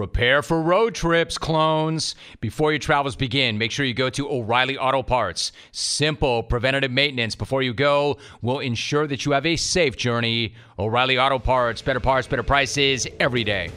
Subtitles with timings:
[0.00, 2.14] Prepare for road trips, clones.
[2.40, 5.52] Before your travels begin, make sure you go to O'Reilly Auto Parts.
[5.72, 10.54] Simple preventative maintenance before you go will ensure that you have a safe journey.
[10.78, 13.70] O'Reilly Auto Parts, better parts, better prices every day.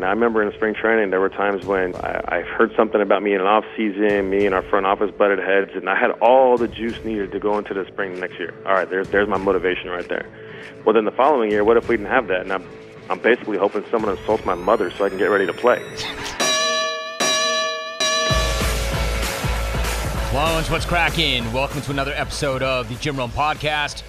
[0.00, 3.22] Now, I remember in spring training, there were times when I, I heard something about
[3.22, 6.10] me in an off season, me and our front office butted heads, and I had
[6.20, 8.52] all the juice needed to go into the spring next year.
[8.66, 10.26] All right, there's there's my motivation right there.
[10.84, 12.48] Well, then the following year, what if we didn't have that?
[13.10, 15.82] I'm basically hoping someone insults my mother so I can get ready to play.
[20.28, 21.50] Clones, what's cracking?
[21.52, 24.02] Welcome to another episode of the Jim Rome Podcast.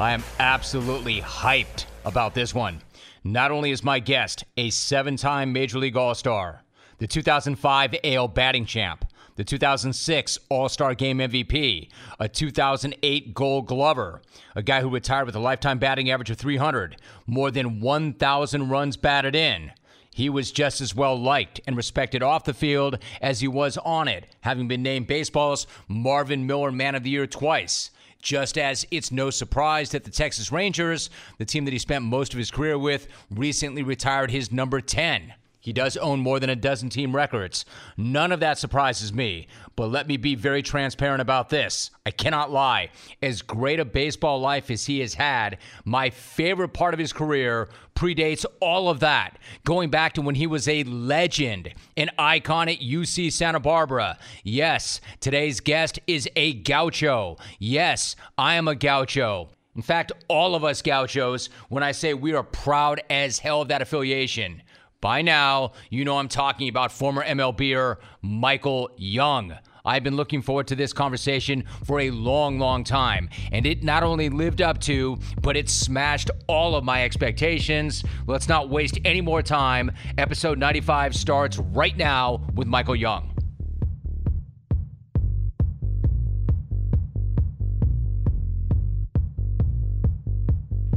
[0.00, 2.80] I am absolutely hyped about this one.
[3.22, 6.62] Not only is my guest a seven time Major League All Star,
[6.98, 9.04] the 2005 AL batting champ,
[9.38, 11.88] the 2006 All Star Game MVP,
[12.18, 14.20] a 2008 Gold Glover,
[14.56, 18.96] a guy who retired with a lifetime batting average of 300, more than 1,000 runs
[18.96, 19.70] batted in.
[20.12, 24.08] He was just as well liked and respected off the field as he was on
[24.08, 27.92] it, having been named baseball's Marvin Miller Man of the Year twice.
[28.20, 32.32] Just as it's no surprise that the Texas Rangers, the team that he spent most
[32.32, 35.32] of his career with, recently retired his number 10.
[35.60, 37.64] He does own more than a dozen team records.
[37.96, 41.90] None of that surprises me, but let me be very transparent about this.
[42.06, 42.90] I cannot lie.
[43.20, 47.68] As great a baseball life as he has had, my favorite part of his career
[47.96, 52.78] predates all of that, going back to when he was a legend, an icon at
[52.78, 54.16] UC Santa Barbara.
[54.44, 57.36] Yes, today's guest is a gaucho.
[57.58, 59.50] Yes, I am a gaucho.
[59.74, 63.68] In fact, all of us gauchos, when I say we are proud as hell of
[63.68, 64.62] that affiliation.
[65.00, 69.56] By now, you know I'm talking about former MLBer Michael Young.
[69.84, 74.02] I've been looking forward to this conversation for a long, long time, and it not
[74.02, 78.02] only lived up to, but it smashed all of my expectations.
[78.26, 79.92] Let's not waste any more time.
[80.18, 83.37] Episode 95 starts right now with Michael Young.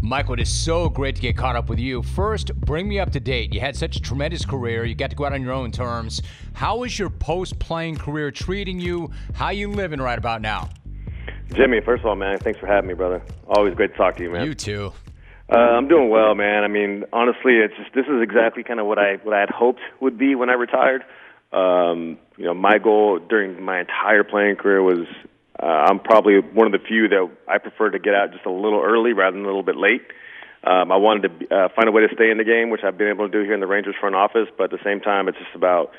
[0.03, 2.01] Michael, it is so great to get caught up with you.
[2.01, 3.53] First, bring me up to date.
[3.53, 4.83] You had such a tremendous career.
[4.83, 6.23] You got to go out on your own terms.
[6.53, 9.11] How is your post-playing career treating you?
[9.35, 10.69] How are you living right about now?
[11.53, 13.21] Jimmy, first of all, man, thanks for having me, brother.
[13.47, 14.45] Always great to talk to you, man.
[14.45, 14.91] You too.
[15.51, 16.63] Uh, I'm doing well, man.
[16.63, 19.49] I mean, honestly, it's just this is exactly kind of what I what I had
[19.49, 21.03] hoped would be when I retired.
[21.51, 25.05] Um, you know, my goal during my entire playing career was
[25.61, 28.51] uh, I'm probably one of the few that I prefer to get out just a
[28.51, 30.01] little early rather than a little bit late.
[30.63, 32.97] Um, I wanted to uh, find a way to stay in the game, which I've
[32.97, 34.47] been able to do here in the Rangers front office.
[34.57, 35.91] But at the same time, it's just about,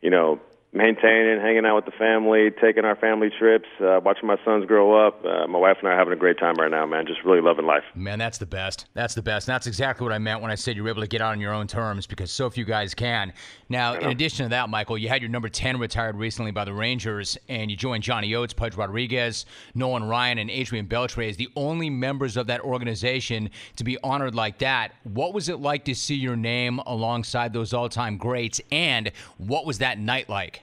[0.00, 0.40] you know,
[0.72, 5.06] maintaining, hanging out with the family, taking our family trips, uh, watching my sons grow
[5.06, 5.24] up.
[5.24, 7.06] Uh, my wife and I are having a great time right now, man.
[7.06, 7.84] Just really loving life.
[7.94, 8.86] Man, that's the best.
[8.92, 9.48] That's the best.
[9.48, 11.32] And that's exactly what I meant when I said you were able to get out
[11.32, 13.32] on your own terms because so few guys can.
[13.70, 16.74] Now, in addition to that, Michael, you had your number 10 retired recently by the
[16.74, 21.48] Rangers, and you joined Johnny Oates, Pudge Rodriguez, Nolan Ryan, and Adrian Beltre as the
[21.56, 24.92] only members of that organization to be honored like that.
[25.04, 29.64] What was it like to see your name alongside those all time greats, and what
[29.64, 30.57] was that night like?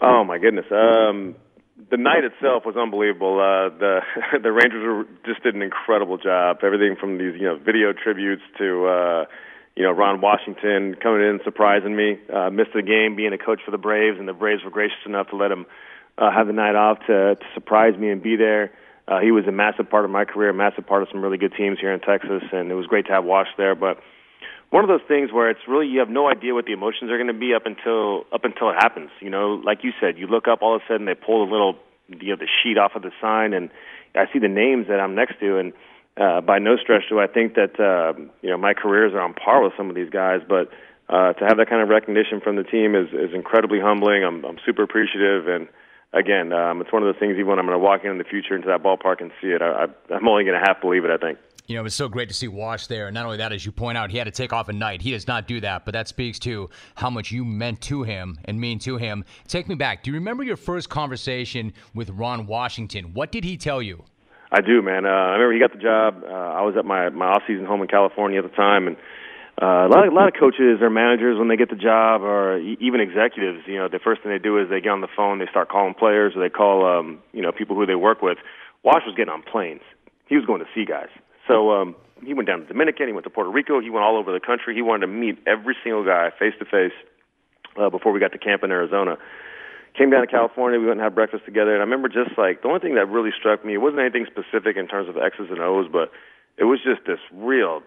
[0.00, 0.66] Oh my goodness.
[0.70, 1.36] Um,
[1.90, 3.38] the night itself was unbelievable.
[3.38, 4.00] Uh, the
[4.42, 6.58] the Rangers were, just did an incredible job.
[6.62, 9.24] Everything from these you know video tributes to uh,
[9.76, 12.18] you know Ron Washington coming in surprising me.
[12.32, 15.04] Uh, missed the game being a coach for the Braves, and the Braves were gracious
[15.06, 15.66] enough to let him
[16.18, 18.70] uh, have the night off to, to surprise me and be there.
[19.06, 21.36] Uh, he was a massive part of my career, a massive part of some really
[21.36, 23.74] good teams here in Texas, and it was great to have Wash there.
[23.74, 23.98] But
[24.74, 27.16] one of those things where it's really you have no idea what the emotions are
[27.16, 29.10] going to be up until up until it happens.
[29.20, 31.52] You know, like you said, you look up all of a sudden they pull the
[31.52, 33.70] little you know the sheet off of the sign, and
[34.16, 35.72] I see the names that I'm next to, and
[36.16, 39.34] uh, by no stretch do I think that uh, you know my careers are on
[39.34, 40.74] par with some of these guys, but
[41.08, 44.24] uh, to have that kind of recognition from the team is is incredibly humbling.
[44.24, 45.68] I'm I'm super appreciative and
[46.12, 47.34] again, um, it's one of those things.
[47.34, 49.54] Even when I'm going to walk in in the future into that ballpark and see
[49.54, 51.12] it, I, I'm only going to half believe it.
[51.12, 51.38] I think.
[51.66, 53.06] You know, it was so great to see Wash there.
[53.06, 55.00] And not only that, as you point out, he had to take off a night.
[55.00, 58.38] He does not do that, but that speaks to how much you meant to him
[58.44, 59.24] and mean to him.
[59.48, 60.02] Take me back.
[60.02, 63.14] Do you remember your first conversation with Ron Washington?
[63.14, 64.04] What did he tell you?
[64.52, 65.06] I do, man.
[65.06, 66.22] Uh, I remember he got the job.
[66.22, 68.96] Uh, I was at my my off season home in California at the time, and
[69.60, 72.22] uh, a lot of, a lot of coaches or managers when they get the job,
[72.22, 75.08] or even executives, you know, the first thing they do is they get on the
[75.16, 78.20] phone, they start calling players, or they call, um, you know, people who they work
[78.20, 78.36] with.
[78.82, 79.80] Wash was getting on planes.
[80.28, 81.08] He was going to see guys.
[81.48, 81.94] So um,
[82.24, 83.06] he went down to Dominican.
[83.06, 83.80] He went to Puerto Rico.
[83.80, 84.74] He went all over the country.
[84.74, 86.92] He wanted to meet every single guy face to face
[87.90, 89.16] before we got to camp in Arizona.
[89.96, 90.80] Came down to California.
[90.80, 91.72] We went and had breakfast together.
[91.72, 93.74] And I remember just like the only thing that really struck me.
[93.74, 96.10] It wasn't anything specific in terms of X's and O's, but
[96.56, 97.82] it was just this real,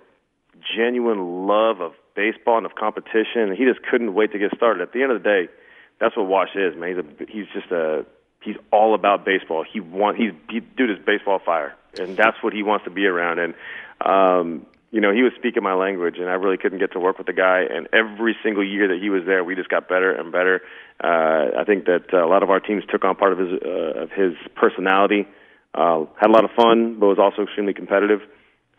[0.76, 3.56] genuine love of baseball, enough competition.
[3.58, 4.82] He just couldn't wait to get started.
[4.82, 5.52] At the end of the day,
[6.00, 6.96] that's what Wash is, man.
[6.96, 8.06] He's a he's just a
[8.42, 9.66] he's all about baseball.
[9.68, 13.06] He want he's he, dude is baseball fire, and that's what he wants to be
[13.06, 13.40] around.
[13.40, 13.54] And
[14.02, 17.18] um, you know, he was speaking my language, and I really couldn't get to work
[17.18, 17.64] with the guy.
[17.70, 20.62] And every single year that he was there, we just got better and better.
[21.04, 24.04] Uh, I think that a lot of our teams took on part of his uh,
[24.04, 25.28] of his personality.
[25.74, 28.22] Uh, had a lot of fun, but was also extremely competitive.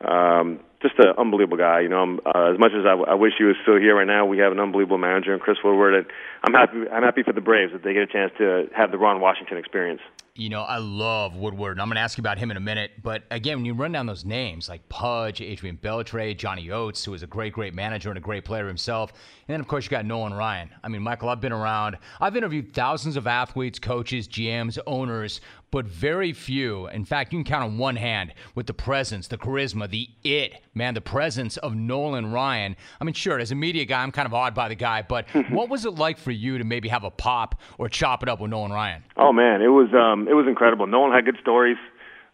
[0.00, 1.80] Um, just an unbelievable guy.
[1.80, 4.24] You know, uh, as much as I, I wish he was still here right now,
[4.24, 6.06] we have an unbelievable manager in Chris Woodward, and
[6.42, 6.88] I'm happy.
[6.90, 9.58] I'm happy for the Braves that they get a chance to have the Ron Washington
[9.58, 10.00] experience.
[10.38, 12.60] You know, I love Woodward, and I'm going to ask you about him in a
[12.60, 12.92] minute.
[13.02, 17.12] But again, when you run down those names like Pudge, Adrian Beltre, Johnny Oates, who
[17.12, 19.90] is a great, great manager and a great player himself, and then of course you
[19.90, 20.70] got Nolan Ryan.
[20.84, 21.98] I mean, Michael, I've been around.
[22.20, 25.40] I've interviewed thousands of athletes, coaches, GMs, owners,
[25.70, 26.86] but very few.
[26.88, 30.62] In fact, you can count on one hand with the presence, the charisma, the it,
[30.74, 32.76] man, the presence of Nolan Ryan.
[33.00, 35.28] I mean, sure, as a media guy, I'm kind of awed by the guy, but
[35.50, 38.40] what was it like for you to maybe have a pop or chop it up
[38.40, 39.04] with Nolan Ryan?
[39.16, 40.86] Oh man, it was um, it was incredible.
[40.86, 41.78] Nolan had good stories.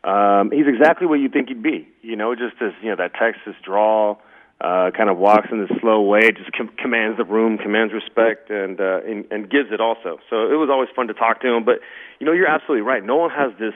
[0.04, 1.88] Um, he's exactly what you think he'd be.
[2.02, 4.20] You know, just as you know that Texas drawl,
[4.60, 8.50] uh, kind of walks in this slow way, just com- commands the room, commands respect,
[8.50, 10.18] and, uh, and and gives it also.
[10.28, 11.64] So it was always fun to talk to him.
[11.64, 11.80] But
[12.20, 13.02] you know, you're absolutely right.
[13.02, 13.74] Nolan has this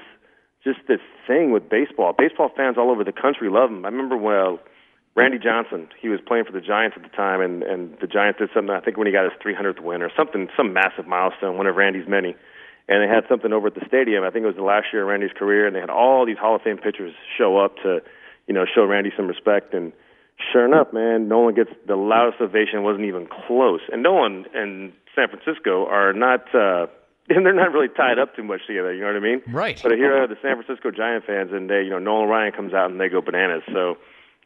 [0.63, 2.13] just this thing with baseball.
[2.17, 3.85] Baseball fans all over the country love him.
[3.85, 4.61] I remember well.
[5.17, 8.39] Randy Johnson, he was playing for the Giants at the time, and and the Giants
[8.39, 8.71] did something.
[8.71, 11.75] I think when he got his 300th win or something, some massive milestone, one of
[11.75, 12.37] Randy's many
[12.89, 14.25] and they had something over at the stadium.
[14.25, 16.39] I think it was the last year of Randy's career, and they had all these
[16.39, 18.01] Hall of Fame pitchers show up to,
[18.47, 19.75] you know, show Randy some respect.
[19.75, 19.93] And
[20.53, 22.83] sure enough, man, Nolan gets the loudest ovation.
[22.83, 23.81] wasn't even close.
[23.93, 26.55] And Nolan and San Francisco are not.
[26.55, 26.87] uh
[27.31, 28.95] and they're not really tied up too much together.
[28.95, 29.43] You know what I mean?
[29.49, 29.79] Right.
[29.83, 32.73] But here are the San Francisco Giant fans, and they, you know, Nolan Ryan comes
[32.73, 33.63] out and they go bananas.
[33.71, 33.99] So,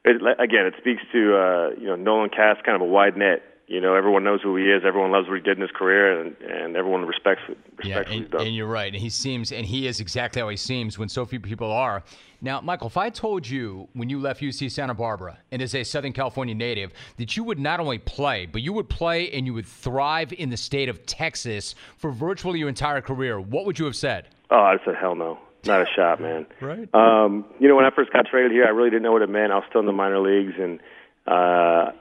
[0.05, 3.52] it, again, it speaks to uh, you know Nolan casts kind of a wide net
[3.73, 4.83] you know, everyone knows who he is.
[4.87, 8.07] Everyone loves what he did in his career, and, and everyone respects respects yeah, and,
[8.07, 8.47] what he's done.
[8.49, 8.93] And you're right.
[8.93, 12.03] And he seems, and he is exactly how he seems when so few people are.
[12.43, 15.85] Now, Michael, if I told you when you left UC Santa Barbara and as a
[15.85, 19.55] Southern California native that you would not only play, but you would play and you
[19.55, 23.87] would thrive in the state of Texas for virtually your entire career, what would you
[23.87, 24.29] have said?
[24.51, 25.39] Oh, I said hell no.
[25.65, 26.45] Not a shot, man.
[26.61, 26.95] right.
[26.95, 29.31] Um, you know, when I first got traded here, I really didn't know what it
[29.31, 29.51] meant.
[29.51, 30.79] I was still in the minor leagues, and
[31.27, 31.93] uh,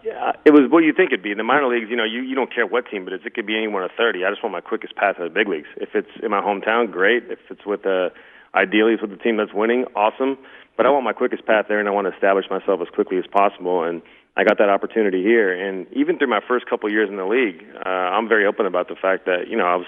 [0.46, 1.32] it was what you think it'd be.
[1.32, 3.36] In the minor leagues, you know, you, you don't care what team, but it's, it
[3.36, 4.26] could be anyone at 30.
[4.26, 5.68] I just want my quickest path to the big leagues.
[5.78, 7.30] If it's in my hometown, great.
[7.30, 8.10] If it's with a,
[8.56, 10.38] ideally it's with the team that's winning, awesome.
[10.76, 13.18] But I want my quickest path there, and I want to establish myself as quickly
[13.18, 13.84] as possible.
[13.84, 14.02] And
[14.36, 15.54] I got that opportunity here.
[15.54, 18.88] And even through my first couple years in the league, uh, I'm very open about
[18.88, 19.88] the fact that you know I was,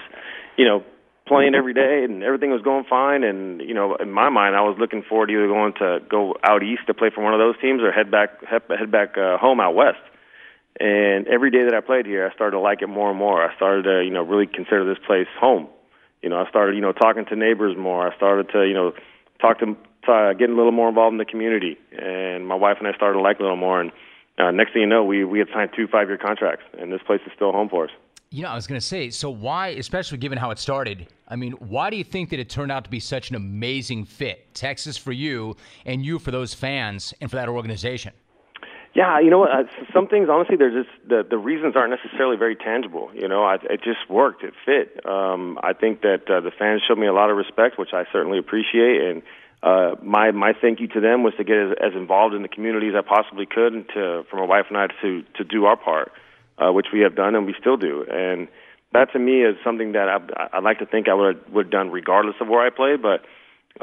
[0.56, 0.84] you know,
[1.26, 4.60] playing every day and everything was going fine and you know in my mind I
[4.60, 7.40] was looking forward to either going to go out east to play for one of
[7.40, 10.02] those teams or head back head, back uh, home out west.
[10.78, 13.42] And every day that I played here I started to like it more and more.
[13.42, 15.68] I started to you know really consider this place home.
[16.22, 18.06] You know I started you know talking to neighbors more.
[18.10, 18.92] I started to you know
[19.40, 19.76] talk to
[20.06, 21.78] uh, getting a little more involved in the community.
[21.96, 23.80] And my wife and I started to like it a little more.
[23.80, 23.92] And
[24.36, 27.00] uh, next thing you know we we had signed two five year contracts and this
[27.06, 27.90] place is still home for us
[28.34, 31.36] you know, I was going to say, so why, especially given how it started, I
[31.36, 34.52] mean, why do you think that it turned out to be such an amazing fit?
[34.54, 38.12] Texas for you and you for those fans and for that organization?
[38.92, 39.44] Yeah, you know?
[39.44, 43.08] Uh, some things, honestly, they're just the the reasons aren't necessarily very tangible.
[43.14, 44.42] You know, I, it just worked.
[44.42, 44.98] It fit.
[45.06, 48.02] Um, I think that uh, the fans showed me a lot of respect, which I
[48.12, 49.00] certainly appreciate.
[49.00, 49.22] And
[49.62, 52.48] uh, my my thank you to them was to get as, as involved in the
[52.48, 55.66] community as I possibly could, and to for my wife and I to to do
[55.66, 56.10] our part
[56.58, 58.04] uh, which we have done and we still do.
[58.10, 58.48] And
[58.92, 61.90] that to me is something that I, I'd like to think I would have, done
[61.90, 62.96] regardless of where I play.
[62.96, 63.24] But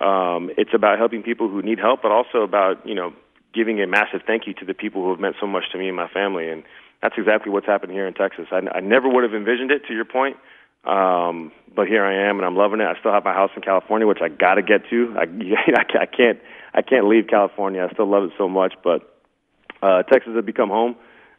[0.01, 3.13] um, it's about helping people who need help, but also about you know
[3.53, 5.87] giving a massive thank you to the people who have meant so much to me
[5.87, 6.49] and my family.
[6.49, 6.63] And
[7.01, 8.47] that's exactly what's happened here in Texas.
[8.51, 10.37] I, I never would have envisioned it, to your point.
[10.85, 12.85] Um, but here I am, and I'm loving it.
[12.85, 15.13] I still have my house in California, which I got to get to.
[15.17, 15.23] I,
[15.99, 16.39] I can't,
[16.73, 17.85] I can't leave California.
[17.87, 19.21] I still love it so much, but
[19.83, 20.95] uh, Texas has become home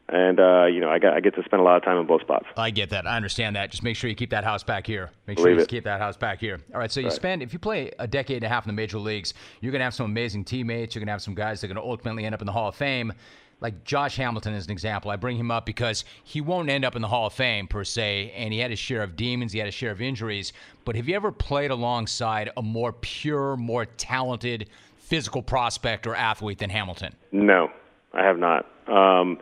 [0.09, 2.05] and uh, you know I, got, I get to spend a lot of time in
[2.05, 2.45] both spots.
[2.57, 3.07] I get that.
[3.07, 3.71] I understand that.
[3.71, 5.11] Just make sure you keep that house back here.
[5.27, 5.67] Make Believe sure you it.
[5.69, 6.59] keep that house back here.
[6.73, 6.91] All right.
[6.91, 7.15] So you Right.
[7.15, 9.83] spend if you play a decade and a half in the major leagues, you're gonna
[9.83, 10.93] have some amazing teammates.
[10.95, 12.75] You're gonna have some guys that are gonna ultimately end up in the Hall of
[12.75, 13.13] Fame.
[13.61, 15.09] Like Josh Hamilton is an example.
[15.09, 17.85] I bring him up because he won't end up in the Hall of Fame per
[17.85, 20.51] se, and he had his share of demons, he had his share of injuries.
[20.83, 26.57] But have you ever played alongside a more pure, more talented physical prospect or athlete
[26.57, 27.13] than Hamilton?
[27.31, 27.71] No,
[28.13, 28.65] I have not.
[28.87, 29.37] Um,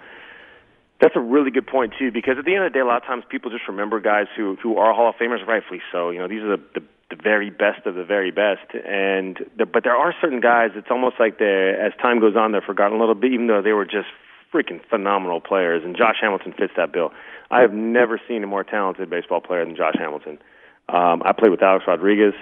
[1.01, 3.01] that's a really good point too, because at the end of the day, a lot
[3.01, 6.11] of times people just remember guys who who are Hall of Famers, rightfully so.
[6.11, 9.65] You know, these are the the, the very best of the very best, and the,
[9.65, 10.71] but there are certain guys.
[10.75, 13.61] It's almost like they, as time goes on, they're forgotten a little bit, even though
[13.61, 14.07] they were just
[14.53, 17.11] freaking phenomenal players, and Josh Hamilton fits that bill.
[17.49, 20.39] I have never seen a more talented baseball player than Josh Hamilton.
[20.87, 22.33] Um, I played with Alex Rodriguez.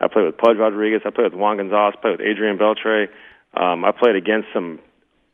[0.00, 1.02] I played with Pudge Rodriguez.
[1.04, 1.94] I played with Juan Gonzalez.
[1.98, 3.08] I played with Adrian Beltre.
[3.54, 4.80] Um, I played against some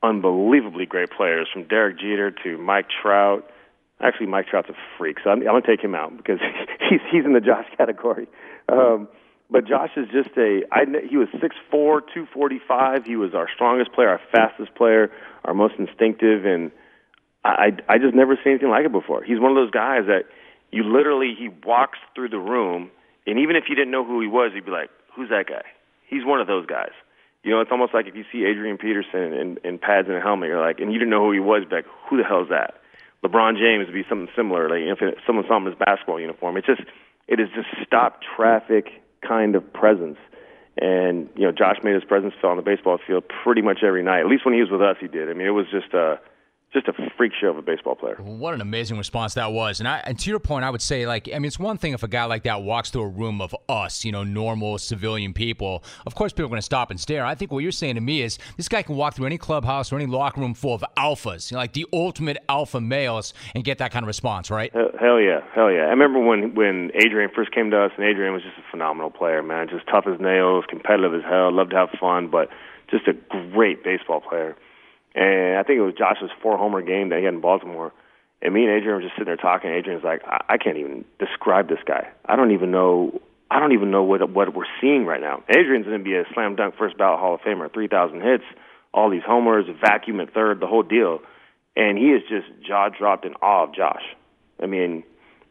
[0.02, 3.48] unbelievably great players, from Derek Jeter to Mike Trout.
[4.00, 6.38] Actually, Mike Trout's a freak, so I'm, I'm going to take him out because
[6.90, 8.26] he's he's in the Josh category.
[8.68, 9.08] Um,
[9.50, 10.62] but Josh is just a.
[10.72, 13.04] I, he was six four, two forty five.
[13.04, 15.12] He was our strongest player, our fastest player,
[15.44, 16.72] our most instinctive, and
[17.44, 19.22] I I just never seen anything like it before.
[19.22, 20.24] He's one of those guys that
[20.72, 22.90] you literally he walks through the room,
[23.26, 25.62] and even if you didn't know who he was, you'd be like, "Who's that guy?"
[26.06, 26.92] He's one of those guys.
[27.42, 30.20] You know, it's almost like if you see Adrian Peterson in, in pads and a
[30.20, 32.48] helmet, you're like, and you didn't know who he was, like, who the hell is
[32.50, 32.74] that?
[33.24, 34.68] LeBron James would be something similar.
[34.68, 36.82] Like if someone saw him in his basketball uniform, it's just
[37.28, 40.18] it is just stop traffic kind of presence.
[40.76, 44.02] And you know, Josh made his presence felt on the baseball field pretty much every
[44.02, 44.20] night.
[44.20, 45.30] At least when he was with us, he did.
[45.30, 46.16] I mean, it was just uh
[46.72, 48.16] just a freak show of a baseball player.
[48.16, 49.80] What an amazing response that was.
[49.80, 51.92] And, I, and to your point, I would say, like, I mean, it's one thing
[51.92, 55.34] if a guy like that walks through a room of us, you know, normal civilian
[55.34, 55.84] people.
[56.06, 57.24] Of course, people are going to stop and stare.
[57.26, 59.92] I think what you're saying to me is this guy can walk through any clubhouse
[59.92, 63.64] or any locker room full of alphas, you know, like the ultimate alpha males, and
[63.64, 64.72] get that kind of response, right?
[64.72, 65.82] Hell yeah, hell yeah.
[65.82, 69.10] I remember when when Adrian first came to us, and Adrian was just a phenomenal
[69.10, 69.68] player, man.
[69.68, 72.48] Just tough as nails, competitive as hell, loved to have fun, but
[72.90, 73.12] just a
[73.52, 74.56] great baseball player.
[75.14, 77.92] And I think it was Josh's four homer game that he had in Baltimore.
[78.40, 79.70] And me and Adrian were just sitting there talking.
[79.70, 82.08] Adrian's like, I, I can't even describe this guy.
[82.26, 83.20] I don't even know.
[83.50, 85.44] I don't even know what what we're seeing right now.
[85.48, 88.44] Adrian's going to be a slam dunk first ballot Hall of Famer, three thousand hits,
[88.94, 91.20] all these homers, vacuum at third, the whole deal.
[91.76, 94.02] And he is just jaw dropped in awe of Josh.
[94.62, 95.04] I mean,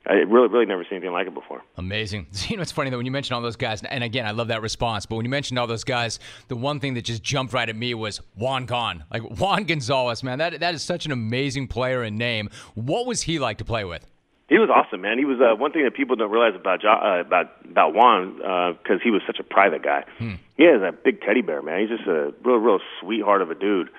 [0.05, 1.62] I really, really never seen anything like it before.
[1.77, 2.27] Amazing.
[2.50, 4.50] You know, it's funny that when you mentioned all those guys, and again, I love
[4.50, 5.05] that response.
[5.05, 7.75] But when you mentioned all those guys, the one thing that just jumped right at
[7.75, 10.24] me was Juan Gone, like Juan Gonzalez.
[10.24, 12.50] Man, that that is such an amazing player and name.
[12.74, 14.05] What was he like to play with?
[14.50, 15.17] He was awesome, man.
[15.17, 19.00] He was uh, one thing that people don't realize about uh, about about Juan because
[19.00, 20.03] uh, he was such a private guy.
[20.17, 20.34] Hmm.
[20.58, 21.79] He has a big teddy bear, man.
[21.79, 23.89] He's just a real, real sweetheart of a dude.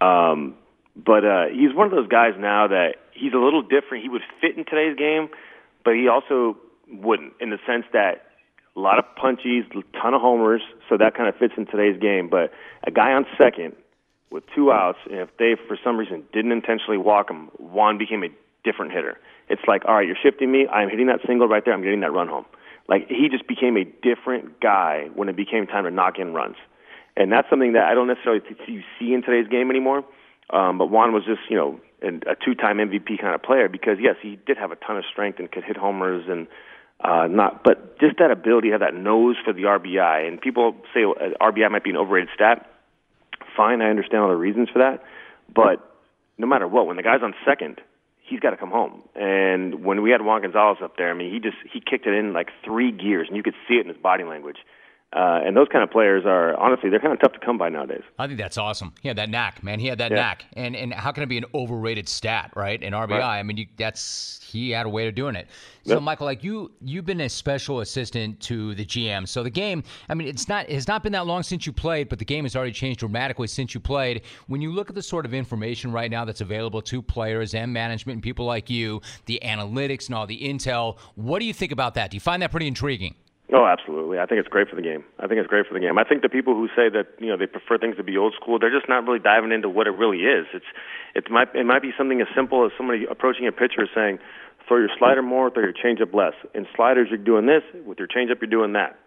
[0.00, 0.54] Um,
[0.96, 4.02] but uh, he's one of those guys now that he's a little different.
[4.02, 5.28] He would fit in today's game,
[5.84, 6.56] but he also
[6.90, 8.26] wouldn't in the sense that
[8.76, 12.00] a lot of punchies, a ton of homers, so that kind of fits in today's
[12.00, 12.28] game.
[12.28, 12.52] But
[12.86, 13.74] a guy on second
[14.30, 18.22] with two outs, and if they for some reason didn't intentionally walk him, Juan became
[18.22, 18.28] a
[18.64, 19.18] different hitter.
[19.48, 20.66] It's like, all right, you're shifting me.
[20.68, 21.74] I'm hitting that single right there.
[21.74, 22.46] I'm getting that run home.
[22.88, 26.56] Like he just became a different guy when it became time to knock in runs,
[27.16, 28.42] and that's something that I don't necessarily
[28.98, 30.04] see in today's game anymore.
[30.52, 34.16] Um, but Juan was just, you know, a two-time MVP kind of player because yes,
[34.22, 36.46] he did have a ton of strength and could hit homers and
[37.02, 40.26] uh, not, but just that ability to have that nose for the RBI.
[40.26, 42.66] And people say uh, RBI might be an overrated stat.
[43.56, 45.02] Fine, I understand all the reasons for that,
[45.52, 45.86] but
[46.38, 47.80] no matter what, when the guy's on second,
[48.22, 49.02] he's got to come home.
[49.14, 52.14] And when we had Juan Gonzalez up there, I mean, he just he kicked it
[52.14, 54.58] in like three gears, and you could see it in his body language.
[55.12, 57.68] Uh, and those kind of players are honestly they're kind of tough to come by
[57.68, 58.02] nowadays.
[58.18, 58.92] I think that's awesome.
[59.00, 59.80] He had that knack, man.
[59.80, 60.18] He had that yeah.
[60.18, 62.80] knack, and and how can it be an overrated stat, right?
[62.80, 63.38] In RBI, right.
[63.40, 65.48] I mean, you, that's he had a way of doing it.
[65.84, 66.02] So, yep.
[66.02, 69.26] Michael, like you, you've been a special assistant to the GM.
[69.26, 72.08] So the game, I mean, it's not has not been that long since you played,
[72.08, 74.22] but the game has already changed dramatically since you played.
[74.46, 77.72] When you look at the sort of information right now that's available to players and
[77.72, 81.72] management and people like you, the analytics and all the intel, what do you think
[81.72, 82.10] about that?
[82.10, 83.16] Do you find that pretty intriguing?
[83.52, 84.18] Oh, absolutely.
[84.18, 85.02] I think it's great for the game.
[85.18, 85.98] I think it's great for the game.
[85.98, 88.34] I think the people who say that you know they prefer things to be old
[88.40, 90.46] school, they're just not really diving into what it really is.
[90.54, 90.70] It's
[91.14, 94.20] it might it might be something as simple as somebody approaching a pitcher saying,
[94.68, 97.62] "Throw your slider more, throw your changeup less." In sliders, you're doing this.
[97.84, 98.98] With your changeup, you're doing that.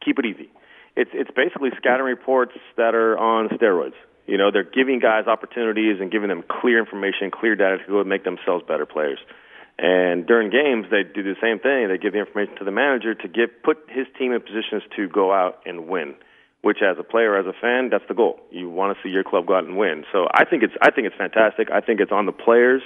[0.00, 0.48] Keep it easy.
[0.96, 3.98] It's it's basically scouting reports that are on steroids.
[4.26, 8.00] You know, they're giving guys opportunities and giving them clear information, clear data to go
[8.00, 9.18] and make themselves better players.
[9.82, 11.88] And during games, they do the same thing.
[11.88, 15.08] They give the information to the manager to get put his team in positions to
[15.08, 16.14] go out and win.
[16.62, 18.38] Which, as a player, as a fan, that's the goal.
[18.52, 20.04] You want to see your club go out and win.
[20.12, 21.72] So I think it's I think it's fantastic.
[21.72, 22.82] I think it's on the players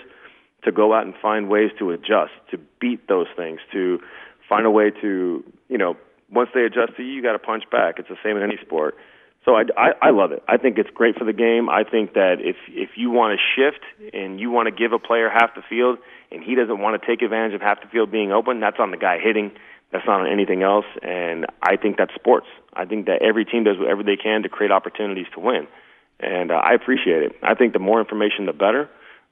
[0.64, 4.00] to go out and find ways to adjust, to beat those things, to
[4.48, 5.98] find a way to you know
[6.32, 7.98] once they adjust to you, you got to punch back.
[7.98, 8.96] It's the same in any sport.
[9.44, 10.42] So I, I, I love it.
[10.48, 11.68] I think it's great for the game.
[11.68, 13.84] I think that if if you want to shift
[14.14, 15.98] and you want to give a player half the field,
[16.30, 18.90] and he doesn't want to take advantage of half the field being open, that's on
[18.90, 19.52] the guy hitting.
[19.92, 20.86] That's not on anything else.
[21.02, 22.46] And I think that's sports.
[22.74, 25.66] I think that every team does whatever they can to create opportunities to win,
[26.20, 27.32] and uh, I appreciate it.
[27.42, 28.88] I think the more information, the better.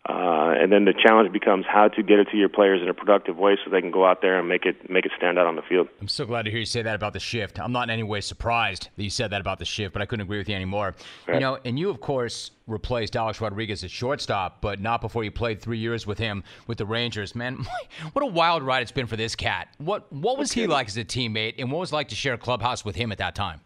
[0.07, 2.95] Uh, and then the challenge becomes how to get it to your players in a
[2.95, 5.47] productive way so they can go out there and make it make it stand out
[5.47, 5.89] on the field.
[5.99, 7.59] I'm so glad to hear you say that about the shift.
[7.59, 10.07] I'm not in any way surprised that you said that about the shift, but I
[10.07, 10.95] couldn't agree with you anymore.
[11.27, 11.37] Right.
[11.37, 15.31] You know, and you of course replaced Alex Rodriguez at shortstop, but not before you
[15.31, 17.35] played three years with him with the Rangers.
[17.35, 17.65] Man,
[18.13, 19.69] what a wild ride it's been for this cat.
[19.79, 22.35] What what was he like as a teammate, and what was it like to share
[22.35, 23.63] a clubhouse with him at that time?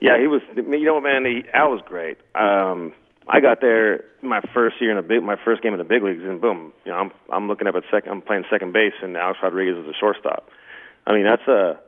[0.00, 0.40] Yeah, he was.
[0.56, 2.18] You know, man, he, Al was great.
[2.34, 2.92] Um,
[3.32, 6.02] I got there my first year in the big, my first game in the big
[6.02, 8.94] leagues, and boom, you know, I'm I'm looking up at second, I'm playing second base,
[9.02, 10.48] and Alex Rodriguez is a shortstop.
[11.06, 11.78] I mean, that's a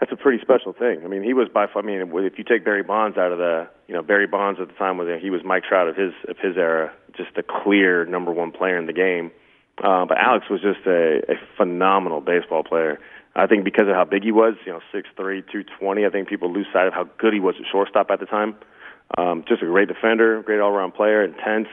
[0.00, 1.02] that's a pretty special thing.
[1.04, 1.80] I mean, he was by far.
[1.82, 4.66] I mean, if you take Barry Bonds out of the, you know, Barry Bonds at
[4.66, 8.04] the time was he was Mike Trout of his of his era, just a clear
[8.04, 9.30] number one player in the game.
[9.78, 12.98] Uh, but Alex was just a, a phenomenal baseball player.
[13.36, 16.04] I think because of how big he was, you know, six three, two twenty.
[16.04, 18.56] I think people lose sight of how good he was at shortstop at the time.
[19.18, 21.68] Um, just a great defender, great all-around player, intense,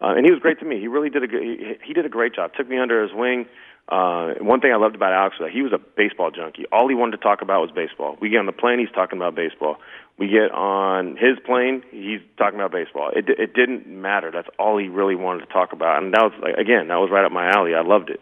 [0.00, 0.80] uh, and he was great to me.
[0.80, 2.52] He really did a he, he did a great job.
[2.54, 3.46] Took me under his wing.
[3.88, 6.66] Uh, one thing I loved about Alex was that he was a baseball junkie.
[6.72, 8.16] All he wanted to talk about was baseball.
[8.20, 9.76] We get on the plane, he's talking about baseball.
[10.18, 13.10] We get on his plane, he's talking about baseball.
[13.14, 14.30] It it didn't matter.
[14.32, 17.10] That's all he really wanted to talk about, and that was like again, that was
[17.10, 17.74] right up my alley.
[17.74, 18.20] I loved it.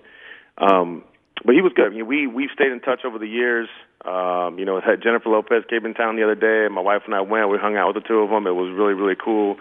[0.59, 1.05] Um,
[1.45, 1.87] but he was good.
[1.87, 3.69] I mean, we we've stayed in touch over the years.
[4.05, 6.73] Um, you know, had Jennifer Lopez came in town the other day.
[6.73, 7.49] My wife and I went.
[7.49, 8.47] We hung out with the two of them.
[8.47, 9.57] It was really really cool.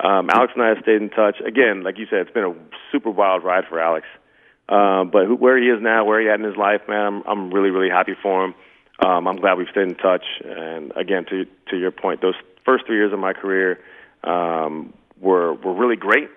[0.00, 1.40] Um, Alex and I have stayed in touch.
[1.44, 2.54] Again, like you said, it's been a
[2.92, 4.06] super wild ride for Alex.
[4.68, 7.22] Um, but who, where he is now, where he at in his life, man, I'm
[7.26, 8.54] I'm really really happy for him.
[9.04, 10.24] Um, I'm glad we've stayed in touch.
[10.44, 13.78] And again, to to your point, those first three years of my career
[14.24, 16.30] um, were were really great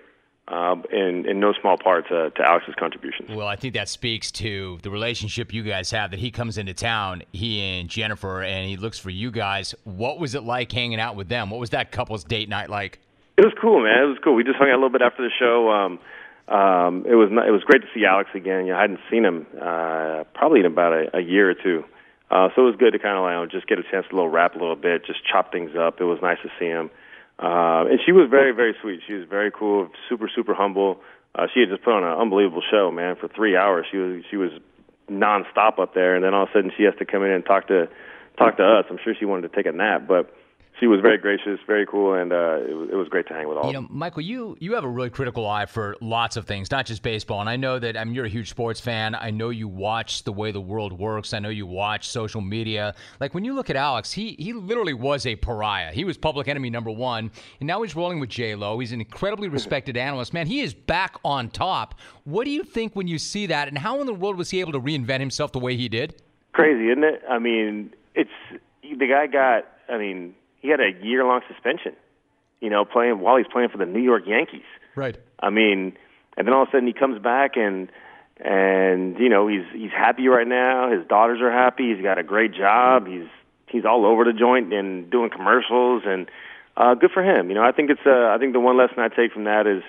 [0.52, 3.30] um, in, in no small part to, to Alex's contributions.
[3.30, 6.10] Well, I think that speaks to the relationship you guys have.
[6.10, 9.74] That he comes into town, he and Jennifer, and he looks for you guys.
[9.84, 11.50] What was it like hanging out with them?
[11.50, 13.00] What was that couple's date night like?
[13.38, 14.02] It was cool, man.
[14.02, 14.34] It was cool.
[14.34, 15.70] We just hung out a little bit after the show.
[15.70, 15.98] Um,
[16.48, 18.66] um, it was it was great to see Alex again.
[18.66, 21.84] You know, I hadn't seen him uh, probably in about a, a year or two.
[22.30, 24.06] Uh, so it was good to kind of like, you know, just get a chance
[24.08, 26.00] to little rap a little bit, just chop things up.
[26.00, 26.90] It was nice to see him.
[27.38, 29.00] Uh, and she was very, very sweet.
[29.06, 31.00] She was very cool, super, super humble.
[31.34, 33.16] Uh, she had just put on an unbelievable show, man.
[33.16, 34.50] For three hours, she was she was
[35.10, 37.44] nonstop up there, and then all of a sudden she has to come in and
[37.44, 37.88] talk to
[38.38, 38.84] talk to us.
[38.90, 40.34] I'm sure she wanted to take a nap, but
[40.80, 43.46] she was very gracious, very cool, and uh, it, was, it was great to hang
[43.46, 43.66] with all.
[43.66, 46.86] You know, Michael, you you have a really critical eye for lots of things, not
[46.86, 47.40] just baseball.
[47.40, 49.14] And I know that I mean you're a huge sports fan.
[49.14, 51.34] I know you watch the way the world works.
[51.34, 52.94] I know you watch social media.
[53.20, 55.92] Like when you look at Alex, he he literally was a pariah.
[55.92, 57.30] He was public enemy number one,
[57.60, 58.78] and now he's rolling with J Lo.
[58.78, 60.32] He's an incredibly respected analyst.
[60.32, 61.96] Man, he is back on top.
[62.24, 64.60] What do you think when you see that, and how in the world was he
[64.60, 66.20] able to reinvent himself the way he did?
[66.52, 67.22] Crazy, isn't it?
[67.28, 68.30] I mean, it's
[68.82, 69.68] the guy got.
[69.88, 71.92] I mean he had a year long suspension.
[72.60, 74.62] You know, playing while he's playing for the New York Yankees.
[74.94, 75.18] Right.
[75.40, 75.96] I mean,
[76.36, 77.90] and then all of a sudden he comes back and
[78.38, 80.90] and you know he's he's happy right now.
[80.90, 81.92] His daughters are happy.
[81.92, 83.06] He's got a great job.
[83.06, 83.26] He's
[83.66, 86.30] he's all over the joint and doing commercials and
[86.76, 87.48] uh, good for him.
[87.48, 89.66] You know, I think it's uh, I think the one lesson I take from that
[89.66, 89.82] is,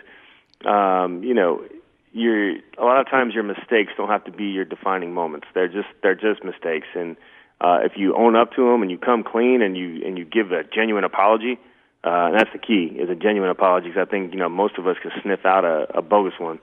[0.65, 1.63] um, you know,
[2.11, 5.47] you're a lot of times your mistakes don't have to be your defining moments.
[5.53, 7.15] They're just they're just mistakes and
[7.63, 10.25] uh, if you own up to them and you come clean and you and you
[10.25, 11.57] give a genuine apology,
[12.03, 13.87] uh, and that's the key is a genuine apology.
[13.87, 16.59] Because I think you know most of us can sniff out a, a bogus one.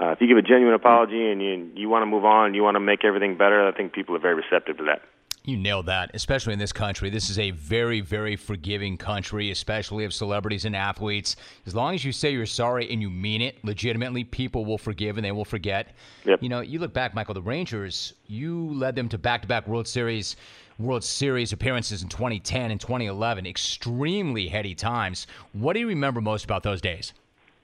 [0.00, 2.62] Uh, if you give a genuine apology and you you want to move on, you
[2.62, 5.02] want to make everything better, I think people are very receptive to that.
[5.48, 7.08] You nailed that, especially in this country.
[7.08, 11.36] This is a very, very forgiving country, especially of celebrities and athletes.
[11.64, 15.16] As long as you say you're sorry and you mean it legitimately, people will forgive
[15.16, 15.94] and they will forget.
[16.26, 16.42] Yep.
[16.42, 19.66] You know, you look back, Michael, the Rangers, you led them to back to back
[19.66, 20.36] World Series.
[20.78, 25.26] World Series appearances in 2010 and 2011, extremely heady times.
[25.54, 27.14] What do you remember most about those days?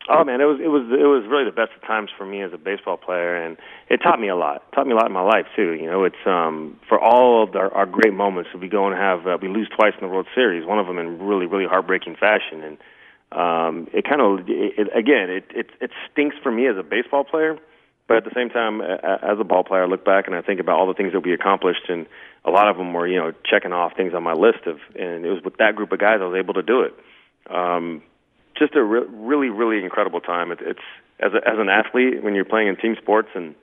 [0.06, 2.42] Oh man, it was it was it was really the best of times for me
[2.42, 3.56] as a baseball player, and
[3.88, 4.56] it taught me a lot.
[4.56, 5.72] It taught me a lot in my life too.
[5.72, 8.50] You know, it's um for all of our, our great moments.
[8.52, 10.98] We go and have uh, we lose twice in the World Series, one of them
[10.98, 12.76] in really really heartbreaking fashion, and
[13.32, 16.82] um it kind of it, it, again it it it stinks for me as a
[16.82, 17.56] baseball player,
[18.06, 20.60] but at the same time as a ball player, I look back and I think
[20.60, 22.04] about all the things that we accomplished, and
[22.44, 25.24] a lot of them were you know checking off things on my list of, and
[25.24, 26.94] it was with that group of guys I was able to do it.
[27.48, 28.02] Um,
[28.58, 30.52] just a re- really, really incredible time.
[30.52, 30.80] It, it's
[31.20, 33.54] as a, as an athlete when you're playing in team sports and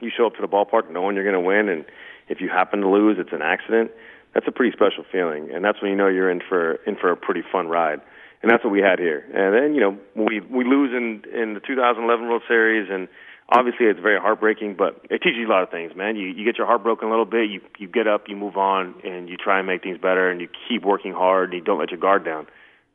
[0.00, 1.84] you show up to the ballpark knowing you're going to win, and
[2.28, 3.90] if you happen to lose, it's an accident.
[4.34, 7.10] That's a pretty special feeling, and that's when you know you're in for in for
[7.10, 8.00] a pretty fun ride.
[8.42, 9.24] And that's what we had here.
[9.34, 13.08] And then you know we we lose in in the 2011 World Series, and
[13.48, 16.14] obviously it's very heartbreaking, but it teaches you a lot of things, man.
[16.14, 18.56] You you get your heart broken a little bit, you you get up, you move
[18.56, 21.64] on, and you try and make things better, and you keep working hard, and you
[21.64, 22.46] don't let your guard down.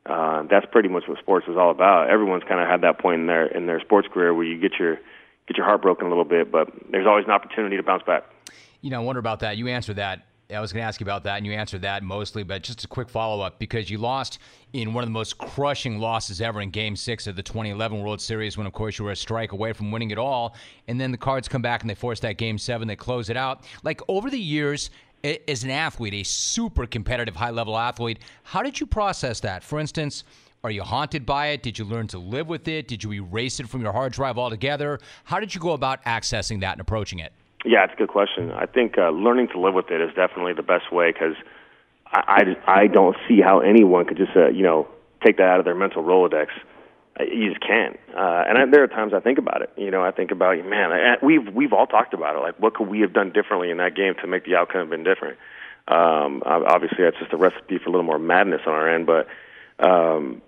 [0.08, 2.08] Uh, that's pretty much what sports is all about.
[2.08, 4.78] Everyone's kind of had that point in their in their sports career where you get
[4.78, 4.96] your
[5.48, 8.24] get your heart broken a little bit, but there's always an opportunity to bounce back.
[8.82, 9.56] You know, I wonder about that.
[9.56, 12.04] You answered that I was going to ask you about that, and you answered that
[12.04, 14.38] mostly, but just a quick follow up because you lost
[14.72, 18.20] in one of the most crushing losses ever in Game Six of the 2011 World
[18.20, 20.54] Series, when of course you were a strike away from winning it all,
[20.86, 23.36] and then the Cards come back and they force that Game Seven, they close it
[23.36, 23.64] out.
[23.82, 24.90] Like over the years,
[25.48, 29.62] as an athlete, a super competitive, high level athlete, how did you process that?
[29.62, 30.24] For instance.
[30.64, 31.62] Are you haunted by it?
[31.62, 32.88] Did you learn to live with it?
[32.88, 34.98] Did you erase it from your hard drive altogether?
[35.22, 37.32] How did you go about accessing that and approaching it?
[37.64, 38.50] Yeah, it's a good question.
[38.50, 41.34] I think uh, learning to live with it is definitely the best way because
[42.06, 44.88] I, I, I don't see how anyone could just uh, you know
[45.24, 46.48] take that out of their mental rolodex.
[47.18, 47.98] You just can't.
[48.14, 49.72] Uh, and I, there are times I think about it.
[49.76, 50.92] You know, I think about man.
[50.92, 52.40] I, we've we've all talked about it.
[52.40, 54.90] Like, what could we have done differently in that game to make the outcome have
[54.90, 55.38] been different?
[55.88, 59.06] Um, obviously, that's just a recipe for a little more madness on our end.
[59.06, 59.28] But
[59.78, 60.42] um,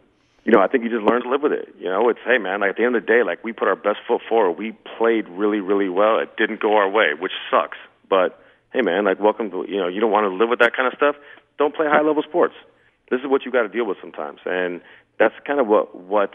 [0.44, 1.74] you know, I think you just learn to live with it.
[1.78, 3.68] You know, it's hey man, like at the end of the day, like we put
[3.68, 4.58] our best foot forward.
[4.58, 6.18] We played really, really well.
[6.18, 7.78] It didn't go our way, which sucks.
[8.10, 10.76] But hey man, like welcome to you know, you don't want to live with that
[10.76, 11.16] kind of stuff.
[11.56, 12.54] Don't play high level sports.
[13.10, 14.80] This is what you got to deal with sometimes, and
[15.18, 16.32] that's kind of what what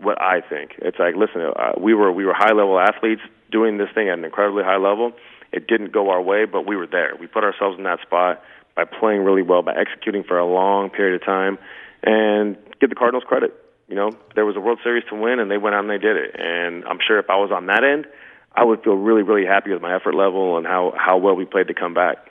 [0.00, 0.72] what I think.
[0.78, 4.18] It's like listen, uh, we were we were high level athletes doing this thing at
[4.18, 5.12] an incredibly high level.
[5.52, 7.14] It didn't go our way, but we were there.
[7.18, 8.42] We put ourselves in that spot
[8.76, 11.58] by playing really well, by executing for a long period of time
[12.02, 13.54] and give the Cardinals credit.
[13.88, 15.98] You know, there was a World Series to win, and they went out and they
[15.98, 16.36] did it.
[16.38, 18.06] And I'm sure if I was on that end,
[18.54, 21.44] I would feel really, really happy with my effort level and how how well we
[21.44, 22.27] played to come back.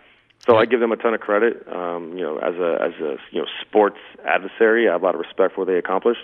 [0.47, 1.67] So I give them a ton of credit.
[1.67, 5.13] Um, you know, as a as a you know sports adversary, I have a lot
[5.15, 6.17] of respect for what they accomplish.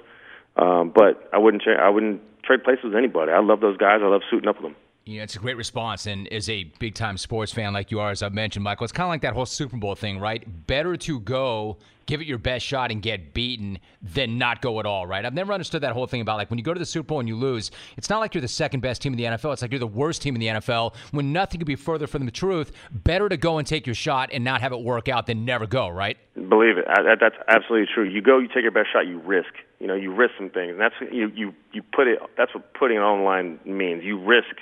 [0.55, 3.31] Um, but I wouldn't cha- I wouldn't trade places with anybody.
[3.31, 3.99] I love those guys.
[4.01, 4.75] I love suiting up with them.
[5.06, 6.06] Yeah, it's a great response.
[6.06, 8.94] And as a big time sports fan like you are, as I've mentioned, Michael, it's
[8.94, 10.66] kind of like that whole Super Bowl thing, right?
[10.66, 14.86] Better to go, give it your best shot, and get beaten than not go at
[14.86, 15.26] all, right?
[15.26, 17.20] I've never understood that whole thing about like when you go to the Super Bowl
[17.20, 19.52] and you lose, it's not like you're the second best team in the NFL.
[19.52, 22.24] It's like you're the worst team in the NFL when nothing could be further from
[22.24, 22.72] the truth.
[22.89, 25.68] Better to go and take your shot and not have it work out than never
[25.68, 26.18] go, right?
[26.36, 26.86] Believe it.
[27.20, 28.06] That's absolutely true.
[28.06, 29.52] You go, you take your best shot, you risk.
[29.82, 30.72] You know, you risk some things.
[30.72, 34.06] And that's, you, you, you put it, that's what putting it online means.
[34.06, 34.56] You risk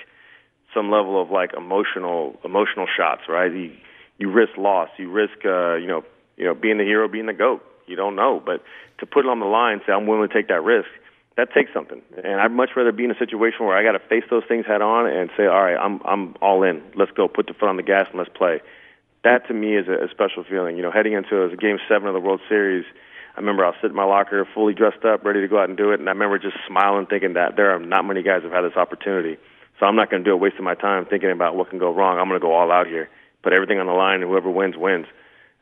[0.74, 3.52] some level of like emotional emotional shots, right?
[3.52, 3.72] You
[4.18, 6.04] you risk loss, you risk uh, you know
[6.36, 7.62] you know being the hero, being the goat.
[7.86, 8.62] You don't know, but
[9.00, 10.88] to put it on the line, say I'm willing to take that risk,
[11.36, 12.02] that takes something.
[12.22, 14.66] And I'd much rather be in a situation where I got to face those things
[14.66, 16.82] head on and say, all right, I'm I'm all in.
[16.94, 17.28] Let's go.
[17.28, 18.60] Put the foot on the gas and let's play.
[19.24, 20.76] That to me is a, a special feeling.
[20.76, 22.84] You know, heading into a game seven of the World Series.
[23.34, 25.68] I remember I was sitting in my locker, fully dressed up, ready to go out
[25.68, 28.42] and do it, and I remember just smiling, thinking that there are not many guys
[28.42, 29.38] who've had this opportunity.
[29.82, 31.92] So I'm not going to do it wasting my time thinking about what can go
[31.92, 32.16] wrong.
[32.16, 33.10] I'm going to go all out here,
[33.42, 35.06] put everything on the line, and whoever wins wins.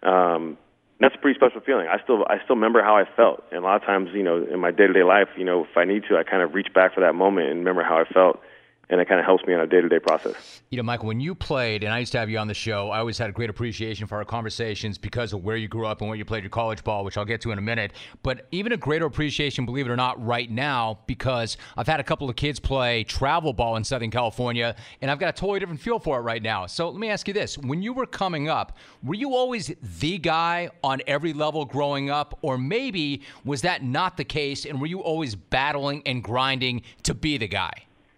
[0.02, 0.58] Um,
[1.00, 1.86] that's a pretty special feeling.
[1.86, 4.44] I still I still remember how I felt, and a lot of times, you know,
[4.44, 6.52] in my day to day life, you know, if I need to, I kind of
[6.52, 8.42] reach back for that moment and remember how I felt
[8.90, 10.62] and it kind of helps me on a day-to-day process.
[10.70, 12.90] You know, Michael, when you played, and I used to have you on the show,
[12.90, 16.00] I always had a great appreciation for our conversations because of where you grew up
[16.00, 17.92] and where you played your college ball, which I'll get to in a minute.
[18.22, 22.04] But even a greater appreciation, believe it or not, right now because I've had a
[22.04, 25.80] couple of kids play travel ball in Southern California, and I've got a totally different
[25.80, 26.66] feel for it right now.
[26.66, 30.18] So let me ask you this: When you were coming up, were you always the
[30.18, 34.88] guy on every level growing up, or maybe was that not the case, and were
[34.88, 37.70] you always battling and grinding to be the guy?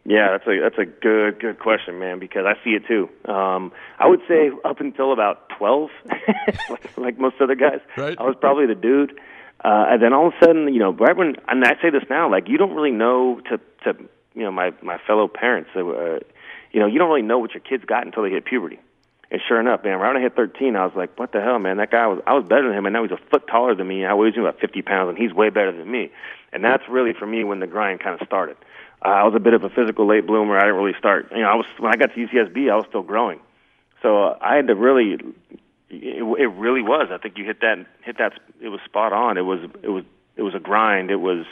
[0.05, 2.19] Yeah, that's a that's a good good question, man.
[2.19, 3.09] Because I see it too.
[3.31, 5.91] Um, I would say up until about twelve,
[6.69, 8.19] like, like most other guys, right.
[8.19, 9.19] I was probably the dude.
[9.65, 12.03] Uh, and then all of a sudden, you know, right when and I say this
[12.11, 13.97] now, like you don't really know to to
[14.35, 16.19] you know my my fellow parents, uh,
[16.73, 18.81] you know, you don't really know what your kids got until they hit puberty.
[19.31, 21.79] And sure enough, man, around I hit 13, I was like, what the hell, man?
[21.79, 23.89] That guy was, I was better than him, and now he's a foot taller than
[23.89, 24.03] me.
[24.03, 26.11] And I weighs about 50 pounds, and he's way better than me.
[26.53, 28.59] And that's really, for me, when the grind kind of started.
[29.05, 30.57] Uh, I was a bit of a physical late bloomer.
[30.57, 31.29] I didn't really start.
[31.33, 33.41] You know, I was when I got to UCSB, I was still growing,
[34.03, 35.19] so uh, I had to really.
[35.95, 37.09] It, it really was.
[37.11, 37.85] I think you hit that.
[38.03, 38.33] Hit that.
[38.61, 39.39] It was spot on.
[39.39, 39.61] It was.
[39.83, 40.05] It was.
[40.37, 41.11] It was a grind.
[41.11, 41.45] It was.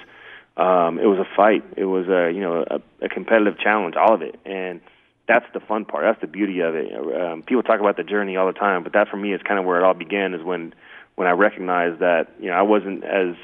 [0.57, 1.65] Um, it was a fight.
[1.77, 3.97] It was a you know a, a competitive challenge.
[3.97, 4.81] All of it, and
[5.27, 6.05] that's the fun part.
[6.05, 6.93] That's the beauty of it.
[6.93, 9.59] Um, people talk about the journey all the time, but that for me is kind
[9.59, 10.35] of where it all began.
[10.35, 10.73] Is when
[11.17, 13.35] when I recognized that you know I wasn't as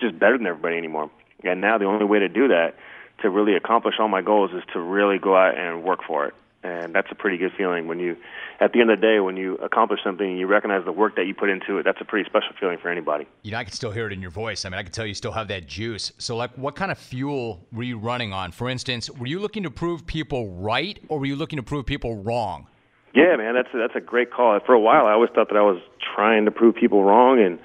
[0.00, 1.10] just better than everybody anymore,
[1.44, 2.74] and now the only way to do that
[3.22, 6.34] to really accomplish all my goals is to really go out and work for it.
[6.64, 8.16] And that's a pretty good feeling when you,
[8.60, 11.14] at the end of the day, when you accomplish something and you recognize the work
[11.14, 13.26] that you put into it, that's a pretty special feeling for anybody.
[13.42, 14.64] You know, I can still hear it in your voice.
[14.64, 16.12] I mean, I can tell you still have that juice.
[16.18, 18.50] So, like, what kind of fuel were you running on?
[18.50, 21.86] For instance, were you looking to prove people right or were you looking to prove
[21.86, 22.66] people wrong?
[23.14, 24.58] Yeah, man, that's a, that's a great call.
[24.66, 25.80] For a while, I always thought that I was
[26.14, 27.58] trying to prove people wrong, and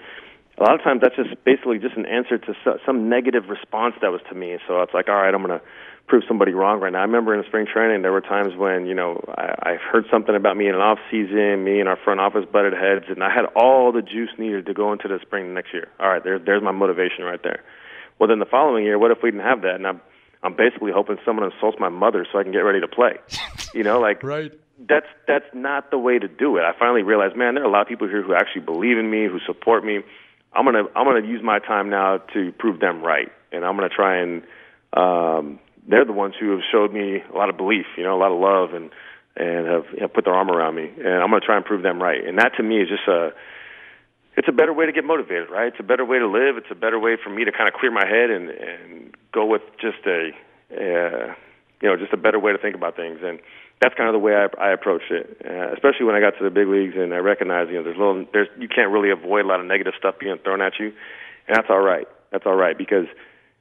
[0.58, 2.54] a lot of times that's just basically just an answer to
[2.86, 4.58] some negative response that was to me.
[4.68, 5.66] So it's like, all right, I'm going to
[6.08, 7.00] prove somebody wrong right now.
[7.00, 10.36] I remember in spring training, there were times when you know I, I heard something
[10.36, 11.64] about me in an off season.
[11.64, 14.74] Me and our front office butted heads, and I had all the juice needed to
[14.74, 15.88] go into the spring next year.
[16.00, 17.64] All right, there's there's my motivation right there.
[18.20, 19.76] Well, then the following year, what if we didn't have that?
[19.76, 20.02] And I'm
[20.44, 23.14] I'm basically hoping someone insults my mother so I can get ready to play.
[23.74, 24.52] you know, like right.
[24.86, 26.62] That's that's not the way to do it.
[26.62, 29.10] I finally realized, man, there are a lot of people here who actually believe in
[29.10, 30.00] me, who support me.
[30.56, 33.90] I'm gonna I'm gonna use my time now to prove them right, and I'm gonna
[33.90, 34.44] try and
[34.94, 38.22] um, they're the ones who have showed me a lot of belief, you know, a
[38.22, 38.92] lot of love, and
[39.36, 40.90] and have, have put their arm around me.
[40.98, 42.24] And I'm to try and prove them right.
[42.24, 43.34] And that to me is just a
[44.36, 45.68] it's a better way to get motivated, right?
[45.68, 46.58] It's a better way to live.
[46.58, 49.46] It's a better way for me to kind of clear my head and and go
[49.46, 50.30] with just a,
[50.72, 51.34] uh,
[51.82, 53.20] you know, just a better way to think about things.
[53.24, 53.40] And
[53.84, 56.44] that's kind of the way I, I approached it, uh, especially when I got to
[56.44, 59.44] the big leagues and I recognized, you know, there's little, there's you can't really avoid
[59.44, 60.94] a lot of negative stuff being thrown at you,
[61.48, 62.08] and that's all right.
[62.32, 63.06] That's all right because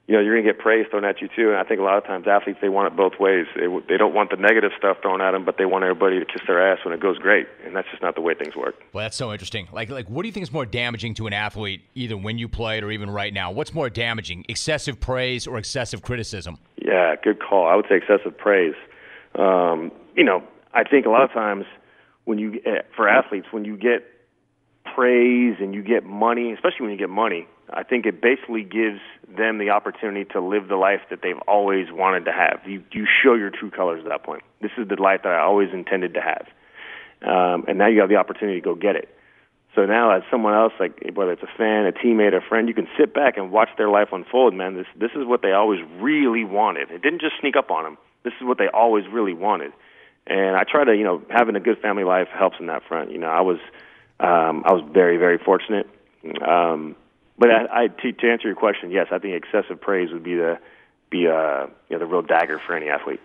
[0.06, 1.50] you know you're going to get praise thrown at you too.
[1.50, 3.46] And I think a lot of times athletes they want it both ways.
[3.56, 6.24] They they don't want the negative stuff thrown at them, but they want everybody to
[6.24, 7.48] kiss their ass when it goes great.
[7.66, 8.76] And that's just not the way things work.
[8.92, 9.68] Well, that's so interesting.
[9.72, 12.48] Like like what do you think is more damaging to an athlete, either when you
[12.48, 13.50] played or even right now?
[13.50, 16.58] What's more damaging, excessive praise or excessive criticism?
[16.76, 17.66] Yeah, good call.
[17.66, 18.74] I would say excessive praise.
[19.34, 20.42] Um, you know,
[20.72, 21.64] I think a lot of times
[22.24, 24.04] when you eh, for athletes when you get
[24.94, 29.00] praise and you get money, especially when you get money, I think it basically gives
[29.28, 32.60] them the opportunity to live the life that they've always wanted to have.
[32.66, 34.42] You you show your true colors at that point.
[34.60, 36.46] This is the life that I always intended to have,
[37.22, 39.08] um, and now you have the opportunity to go get it.
[39.74, 42.74] So now, as someone else, like whether it's a fan, a teammate, a friend, you
[42.74, 44.52] can sit back and watch their life unfold.
[44.52, 46.90] Man, this this is what they always really wanted.
[46.90, 47.98] It didn't just sneak up on them.
[48.24, 49.72] This is what they always really wanted.
[50.26, 53.10] And I try to, you know, having a good family life helps in that front.
[53.10, 53.58] You know, I was
[54.20, 55.88] um, I was very very fortunate.
[56.46, 56.94] Um,
[57.38, 60.36] but I, I to, to answer your question, yes, I think excessive praise would be
[60.36, 60.58] the
[61.10, 63.20] be uh, you know, the real dagger for any athlete.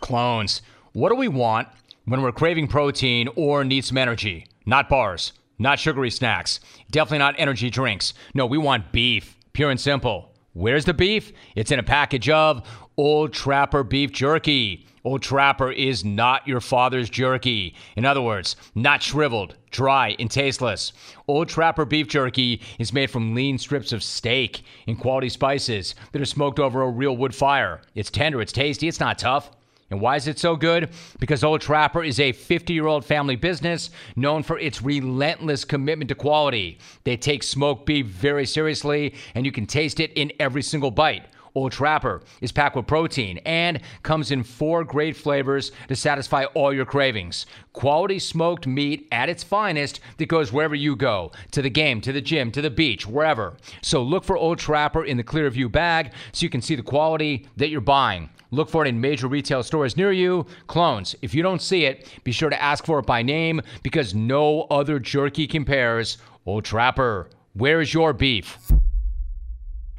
[0.00, 0.62] Clones.
[0.92, 1.68] What do we want
[2.04, 4.46] when we're craving protein or need some energy?
[4.66, 8.14] Not bars, not sugary snacks, definitely not energy drinks.
[8.34, 10.33] No, we want beef, pure and simple.
[10.54, 11.32] Where's the beef?
[11.56, 12.64] It's in a package of
[12.96, 14.86] Old Trapper beef jerky.
[15.02, 17.74] Old Trapper is not your father's jerky.
[17.96, 20.92] In other words, not shriveled, dry, and tasteless.
[21.26, 26.22] Old Trapper beef jerky is made from lean strips of steak and quality spices that
[26.22, 27.82] are smoked over a real wood fire.
[27.96, 29.50] It's tender, it's tasty, it's not tough.
[29.94, 30.90] And why is it so good?
[31.20, 36.08] Because Old Trapper is a 50 year old family business known for its relentless commitment
[36.08, 36.80] to quality.
[37.04, 41.26] They take smoked beef very seriously, and you can taste it in every single bite.
[41.56, 46.74] Old Trapper is packed with protein and comes in four great flavors to satisfy all
[46.74, 47.46] your cravings.
[47.72, 52.10] Quality smoked meat at its finest that goes wherever you go to the game, to
[52.10, 53.56] the gym, to the beach, wherever.
[53.82, 57.46] So look for Old Trapper in the Clearview bag so you can see the quality
[57.56, 58.30] that you're buying.
[58.50, 60.46] Look for it in major retail stores near you.
[60.66, 64.12] Clones, if you don't see it, be sure to ask for it by name because
[64.12, 66.18] no other jerky compares.
[66.46, 68.58] Old Trapper, where is your beef?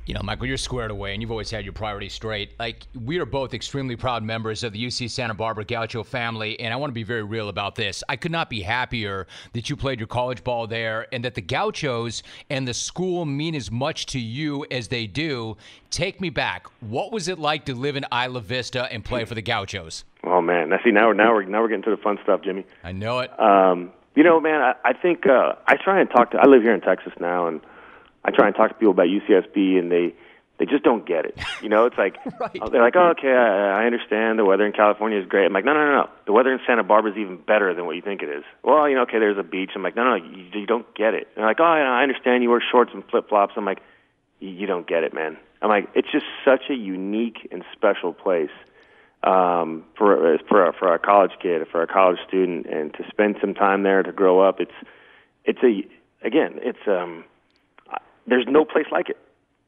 [0.05, 2.51] You know, Michael, you're squared away and you've always had your priorities straight.
[2.59, 6.71] Like, we are both extremely proud members of the UC Santa Barbara Gaucho family, and
[6.71, 8.03] I want to be very real about this.
[8.07, 11.41] I could not be happier that you played your college ball there and that the
[11.41, 15.57] Gauchos and the school mean as much to you as they do.
[15.89, 16.67] Take me back.
[16.81, 20.03] What was it like to live in Isla Vista and play for the Gauchos?
[20.23, 20.69] Oh, man.
[20.69, 22.63] Now, see, now we're, now we're, now we're getting to the fun stuff, Jimmy.
[22.83, 23.39] I know it.
[23.39, 26.61] Um, you know, man, I, I think uh, I try and talk to, I live
[26.61, 27.59] here in Texas now, and
[28.25, 30.15] I try and talk to people about UCSB, and they
[30.57, 31.37] they just don't get it.
[31.61, 32.71] You know, it's like right.
[32.71, 35.45] they're like, oh, okay, I, I understand the weather in California is great.
[35.45, 36.09] I'm like, no, no, no, no.
[36.25, 38.43] The weather in Santa Barbara is even better than what you think it is.
[38.63, 39.71] Well, you know, okay, there's a beach.
[39.75, 41.27] I'm like, no, no, you, you don't get it.
[41.35, 43.53] And they're like, oh, I understand you wear shorts and flip flops.
[43.57, 43.81] I'm like,
[44.39, 45.37] you don't get it, man.
[45.61, 48.51] I'm like, it's just such a unique and special place
[49.23, 53.53] um, for for for a college kid, for a college student, and to spend some
[53.53, 54.59] time there to grow up.
[54.59, 54.75] It's
[55.43, 55.85] it's a
[56.25, 57.23] again, it's um
[58.27, 59.17] there's no place like it.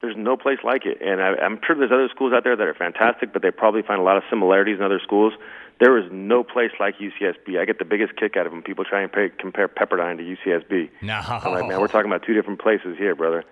[0.01, 2.67] There's no place like it, and I, I'm sure there's other schools out there that
[2.67, 5.33] are fantastic, but they probably find a lot of similarities in other schools.
[5.79, 7.59] There is no place like UCSB.
[7.59, 10.23] I get the biggest kick out of when people try and pay, compare Pepperdine to
[10.23, 10.89] UCSB.
[11.01, 13.43] No, I'm like, man, we're talking about two different places here, brother.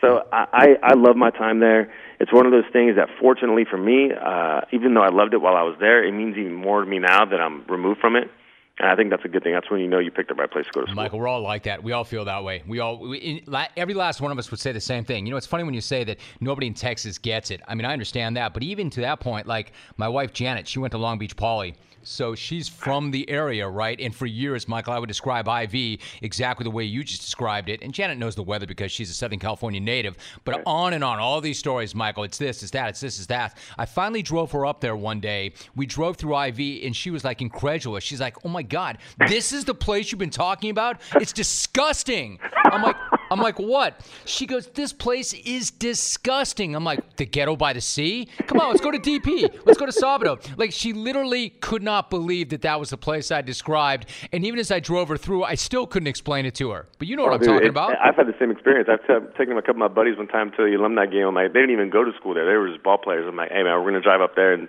[0.00, 1.92] So I, I, I love my time there.
[2.18, 5.40] It's one of those things that, fortunately for me, uh, even though I loved it
[5.40, 8.16] while I was there, it means even more to me now that I'm removed from
[8.16, 8.30] it.
[8.78, 9.52] And I think that's a good thing.
[9.52, 10.96] That's when you know you picked the right place to go to school.
[10.96, 11.84] Michael, we're all like that.
[11.84, 12.64] We all feel that way.
[12.66, 15.26] We all, we, in, every last one of us would say the same thing.
[15.26, 17.60] You know, it's funny when you say that nobody in Texas gets it.
[17.68, 20.80] I mean, I understand that, but even to that point, like my wife Janet, she
[20.80, 23.98] went to Long Beach Poly So she's from the area, right?
[24.00, 27.82] And for years, Michael, I would describe IV exactly the way you just described it.
[27.82, 30.16] And Janet knows the weather because she's a Southern California native.
[30.44, 33.26] But on and on, all these stories, Michael, it's this, it's that, it's this, it's
[33.26, 33.56] that.
[33.78, 35.52] I finally drove her up there one day.
[35.74, 38.04] We drove through IV, and she was like incredulous.
[38.04, 41.00] She's like, oh my God, this is the place you've been talking about?
[41.16, 42.38] It's disgusting.
[42.64, 42.96] I'm like,
[43.30, 44.00] I'm like, what?
[44.26, 46.74] She goes, this place is disgusting.
[46.74, 48.28] I'm like, the ghetto by the sea?
[48.46, 49.60] Come on, let's go to DP.
[49.64, 50.38] Let's go to Sabado.
[50.56, 54.08] Like, she literally could not believe that that was the place I described.
[54.32, 56.86] And even as I drove her through, I still couldn't explain it to her.
[56.98, 57.96] But you know what Oh, I'm dude, talking it- about.
[58.00, 58.88] I've had the same experience.
[58.90, 61.26] I've t- taken a couple of my buddies one time to the alumni game.
[61.26, 62.46] I'm like, they didn't even go to school there.
[62.46, 63.24] They were just ball players.
[63.26, 64.68] I'm like, hey man, we're gonna drive up there, and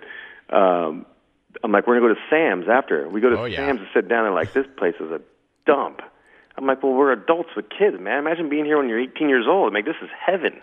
[0.50, 1.06] um,
[1.62, 3.08] I'm like, we're gonna go to Sam's after.
[3.08, 3.58] We go to Oh, yeah.
[3.58, 5.20] Sam's and sit down, and like, this place is a
[5.66, 6.00] dump.
[6.58, 8.18] I'm like, well, we're adults with kids, man.
[8.18, 9.68] Imagine being here when you're 18 years old.
[9.68, 10.60] I'm like, this is heaven.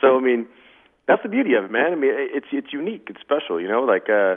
[0.00, 0.46] So I mean,
[1.06, 1.92] that's the beauty of it, man.
[1.92, 3.06] I mean, it's it's unique.
[3.08, 3.82] It's special, you know.
[3.82, 4.36] Like uh,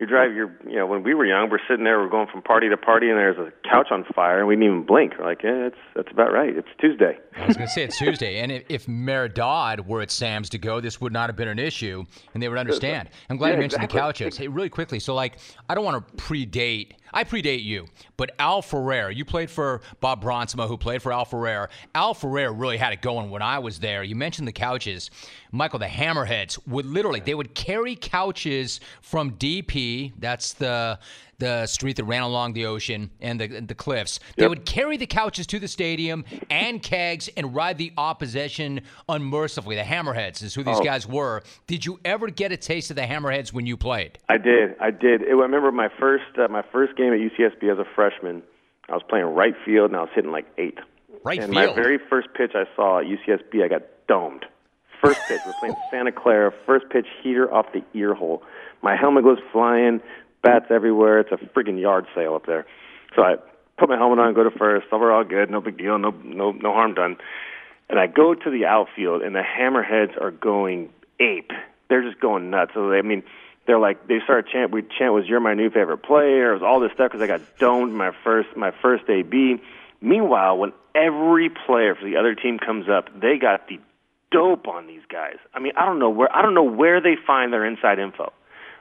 [0.00, 2.42] you drive, you're you know, when we were young, we're sitting there, we're going from
[2.42, 5.12] party to party, and there's a couch on fire, and we didn't even blink.
[5.18, 6.56] We're like, yeah, that's that's about right.
[6.56, 7.18] It's Tuesday.
[7.36, 10.58] I was going to say it's Tuesday, and if, if Meridad were at Sam's to
[10.58, 13.08] go, this would not have been an issue, and they would understand.
[13.30, 13.98] I'm glad Yeah, you mentioned exactly.
[13.98, 14.36] the couches.
[14.36, 15.34] Hey, really quickly, so like,
[15.68, 16.92] I don't want to predate.
[17.14, 21.24] I predate you, but Al Ferrer, you played for Bob Brontsema, who played for Al
[21.24, 21.70] Ferrer.
[21.94, 24.02] Al Ferrer really had it going when I was there.
[24.02, 25.12] You mentioned the couches,
[25.52, 25.78] Michael.
[25.78, 30.12] The Hammerheads would literally they would carry couches from DP.
[30.18, 30.98] That's the
[31.38, 34.20] the street that ran along the ocean and the the cliffs.
[34.36, 39.76] They would carry the couches to the stadium and kegs and ride the opposition unmercifully.
[39.76, 40.82] The Hammerheads is who these Oh.
[40.84, 41.42] guys were.
[41.66, 44.18] Did you ever get a taste of the Hammerheads when you played?
[44.28, 44.76] I did.
[44.80, 45.22] I did.
[45.22, 48.42] It, I remember my first uh, my first game at UCSB as a freshman.
[48.88, 50.78] I was playing right field and I was hitting like eight.
[51.24, 51.68] Right and field.
[51.68, 54.44] my very first pitch I saw at UCSB, I got domed.
[55.02, 56.52] First pitch, we're playing Santa Clara.
[56.66, 58.42] First pitch, heater off the ear hole.
[58.82, 60.00] My helmet goes flying,
[60.44, 61.18] bats everywhere.
[61.20, 62.66] It's a friggin' yard sale up there.
[63.16, 63.36] So I
[63.78, 64.86] put my helmet on, go to first.
[64.90, 67.16] So we're all good, no big deal, no no no harm done.
[67.88, 71.50] And I go to the outfield, and the Hammerheads are going ape.
[71.88, 72.72] They're just going nuts.
[72.74, 73.22] So they, I mean,
[73.66, 74.70] they're like they started chant.
[74.70, 77.26] We chant was "You're my new favorite player." It was all this stuff because I
[77.26, 79.60] got domed my first my first AB.
[80.00, 83.80] Meanwhile, when every player for the other team comes up, they got the
[84.30, 85.36] dope on these guys.
[85.54, 88.32] I mean, I don't know where I don't know where they find their inside info.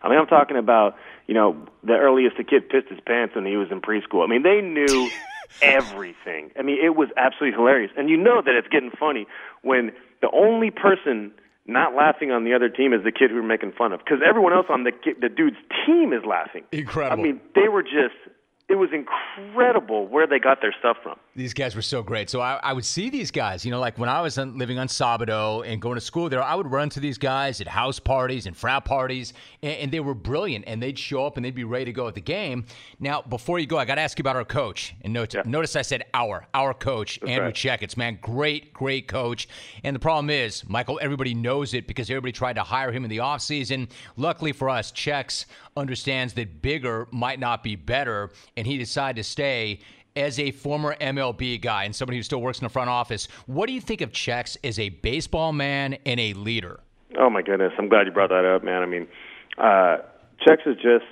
[0.04, 0.96] I mean, I'm talking about
[1.28, 4.24] you know the earliest the kid pissed his pants when he was in preschool.
[4.24, 5.10] I mean, they knew
[5.62, 6.52] everything.
[6.58, 9.26] I mean, it was absolutely hilarious, and you know that it's getting funny
[9.62, 11.32] when the only person
[11.66, 14.20] not laughing on the other team is the kid who we're making fun of because
[14.28, 16.64] everyone else on the ki- the dude's team is laughing.
[16.72, 17.20] Incredible.
[17.20, 18.16] I mean, they were just.
[18.70, 21.20] It was incredible where they got their stuff from.
[21.36, 22.30] These guys were so great.
[22.30, 24.78] So I, I would see these guys, you know, like when I was on, living
[24.78, 28.00] on Sabado and going to school there, I would run to these guys at house
[28.00, 30.66] parties and frat parties, and, and they were brilliant.
[30.68, 32.66] And they'd show up and they'd be ready to go at the game.
[33.00, 34.94] Now, before you go, I got to ask you about our coach.
[35.02, 37.56] And note, notice I said our, our coach, Andrew right.
[37.56, 39.48] Checketts, man, great, great coach.
[39.84, 43.10] And the problem is, Michael, everybody knows it because everybody tried to hire him in
[43.10, 43.90] the offseason.
[44.18, 49.24] Luckily for us, Checks understands that bigger might not be better, and he decided to
[49.24, 49.80] stay
[50.16, 53.28] as a former MLB guy and somebody who still works in the front office.
[53.48, 56.80] What do you think of Checks as a baseball man and a leader?
[57.18, 58.82] Oh my goodness, I'm glad you brought that up, man.
[58.82, 59.08] I mean,
[59.58, 59.98] uh,
[60.46, 61.06] Chex is just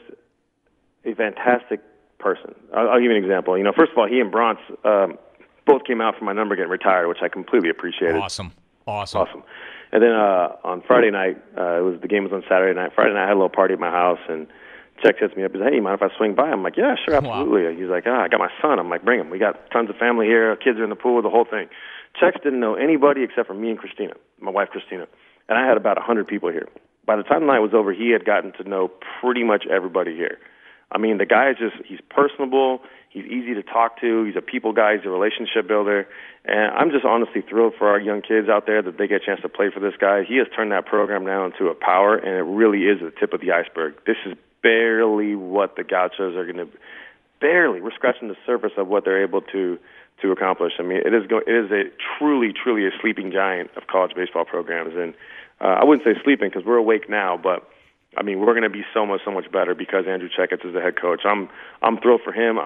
[1.06, 1.82] a fantastic
[2.20, 2.56] person.
[2.76, 3.58] I'll, I'll give you an example.
[3.58, 5.18] You know, first of all, he and Bronx um,
[5.66, 8.18] both came out for my number getting retired, which I completely appreciated.
[8.18, 8.52] Awesome.
[8.88, 9.22] Awesome.
[9.22, 9.44] Awesome.
[9.92, 12.92] And then uh, on Friday night, uh, it was the game was on Saturday night.
[12.96, 14.48] Friday night, I had a little party at my house, and
[15.04, 15.52] Chex hits me up.
[15.52, 17.42] He's like, "Hey, mind if I swing by?" I'm like, "Yeah, sure, Wow.
[17.42, 19.30] absolutely." He's like, "Ah, I got my son." I'm like, "Bring him.
[19.30, 20.56] We got tons of family here.
[20.56, 21.22] Kids are in the pool.
[21.22, 21.70] The whole thing."
[22.22, 25.08] Chex didn't know anybody except for me and Christina, my wife Christina,
[25.48, 26.68] and I had about a hundred people here.
[27.06, 30.16] By the time the night was over, he had gotten to know pretty much everybody
[30.16, 30.38] here.
[30.92, 32.82] I mean, the guy is just—he's personable.
[33.10, 34.24] He's easy to talk to.
[34.26, 34.98] He's a people guy.
[34.98, 36.08] He's a relationship builder.
[36.46, 39.26] And I'm just honestly thrilled for our young kids out there that they get a
[39.26, 40.24] chance to play for this guy.
[40.24, 43.34] He has turned that program now into a power, and it really is the tip
[43.34, 43.96] of the iceberg.
[44.06, 46.67] This is barely what the Gauchos are going to.
[47.39, 49.80] Barely, we're scratching the surface of what they're able to
[50.21, 50.74] to accomplish.
[50.78, 51.84] I mean, it is go, it is a
[52.17, 55.15] truly, truly a sleeping giant of college baseball programs, and
[55.60, 57.67] uh, I wouldn't say sleeping because we're awake now, but
[58.17, 60.74] I mean, we're going to be so much, so much better because Andrew Checketts is
[60.74, 61.21] the head coach.
[61.26, 61.50] I'm,
[61.82, 62.60] I'm thrilled for him,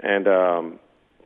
[0.00, 0.78] and um,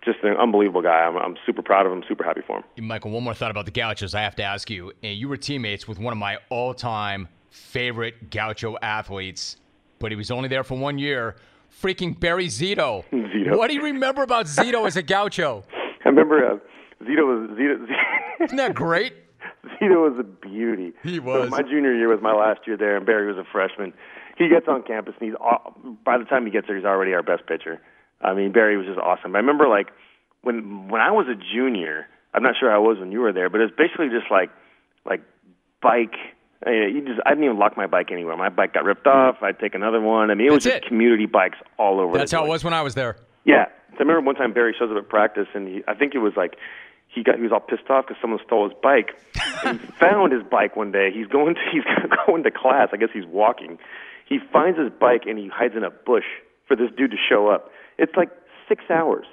[0.05, 1.01] just an unbelievable guy.
[1.07, 2.87] I'm, I'm super proud of him, super happy for him.
[2.87, 4.15] Michael, one more thought about the Gauchos.
[4.15, 4.93] I have to ask you.
[5.03, 9.57] You were teammates with one of my all-time favorite Gaucho athletes,
[9.99, 11.37] but he was only there for one year.
[11.83, 13.05] Freaking Barry Zito.
[13.13, 13.57] Zito.
[13.57, 15.65] What do you remember about Zito as a Gaucho?
[16.05, 16.57] I remember uh,
[17.05, 17.87] Zito was Zito.
[18.45, 19.15] Isn't that great?
[19.81, 20.93] Zito was a beauty.
[21.03, 21.51] He So was.
[21.51, 23.93] my junior year was my last year there, and Barry was a freshman.
[24.39, 25.75] he gets on campus and he's all,
[26.05, 27.81] by the time he gets there, he's already our best pitcher.
[28.23, 29.35] I mean, Barry was just awesome.
[29.35, 29.89] I remember like
[30.43, 32.07] when when I was a junior.
[32.33, 34.51] I'm not sure how I was when you were there, but it's basically just like
[35.05, 35.23] like
[35.83, 36.15] bike.
[36.67, 38.37] You just I didn't even lock my bike anywhere.
[38.37, 39.37] My bike got ripped off.
[39.43, 40.31] I'd take another one.
[40.31, 40.87] I mean, it was just it.
[40.87, 42.19] community bikes all over.
[42.19, 43.17] That's how it was when I was there.
[43.45, 46.15] Yeah, so I remember one time Barry shows up at practice, and he, I think
[46.15, 46.57] it was like
[47.09, 49.17] he got he was all pissed off because someone stole his bike.
[49.65, 51.11] and he found his bike one day.
[51.13, 51.85] He's going to he's
[52.27, 52.89] going to class.
[52.93, 53.79] I guess he's walking.
[54.27, 56.25] He finds his bike and he hides in a bush
[56.69, 57.71] for this dude to show up.
[57.99, 58.31] It's like
[58.69, 59.27] six hours.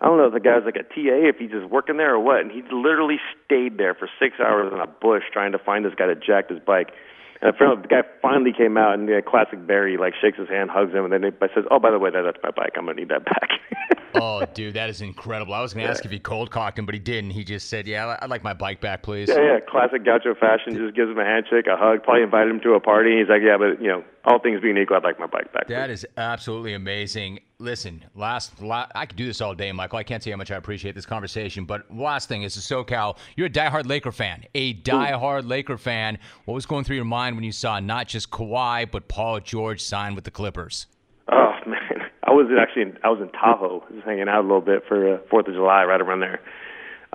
[0.00, 2.20] I don't know if the guy's like a TA, if he's just working there or
[2.20, 2.40] what.
[2.40, 5.94] And he literally stayed there for six hours in a bush trying to find this
[5.96, 6.92] guy that jacked his bike.
[7.40, 10.92] And the guy finally came out, and the classic Barry like shakes his hand, hugs
[10.92, 12.72] him, and then he says, "Oh, by the way, that, that's my bike.
[12.76, 13.50] I'm gonna need that back."
[14.14, 15.54] oh, dude, that is incredible.
[15.54, 17.30] I was going to ask if he cold cocked him, but he didn't.
[17.30, 20.74] He just said, "Yeah, I'd like my bike back, please." Yeah, yeah, classic Gaucho fashion.
[20.74, 22.02] Just gives him a handshake, a hug.
[22.02, 23.18] Probably invited him to a party.
[23.18, 25.68] He's like, "Yeah, but you know, all things being equal, I'd like my bike back."
[25.68, 27.40] That is absolutely amazing.
[27.58, 29.98] Listen, last, last I could do this all day, Michael.
[29.98, 31.64] I can't say how much I appreciate this conversation.
[31.64, 33.16] But last thing is the SoCal.
[33.36, 36.18] You're a diehard Laker fan, a diehard Laker fan.
[36.44, 39.82] What was going through your mind when you saw not just Kawhi but Paul George
[39.82, 40.86] sign with the Clippers?
[41.30, 44.60] Oh man, I was actually in, I was in Tahoe, just hanging out a little
[44.60, 46.40] bit for uh, Fourth of July, right around there.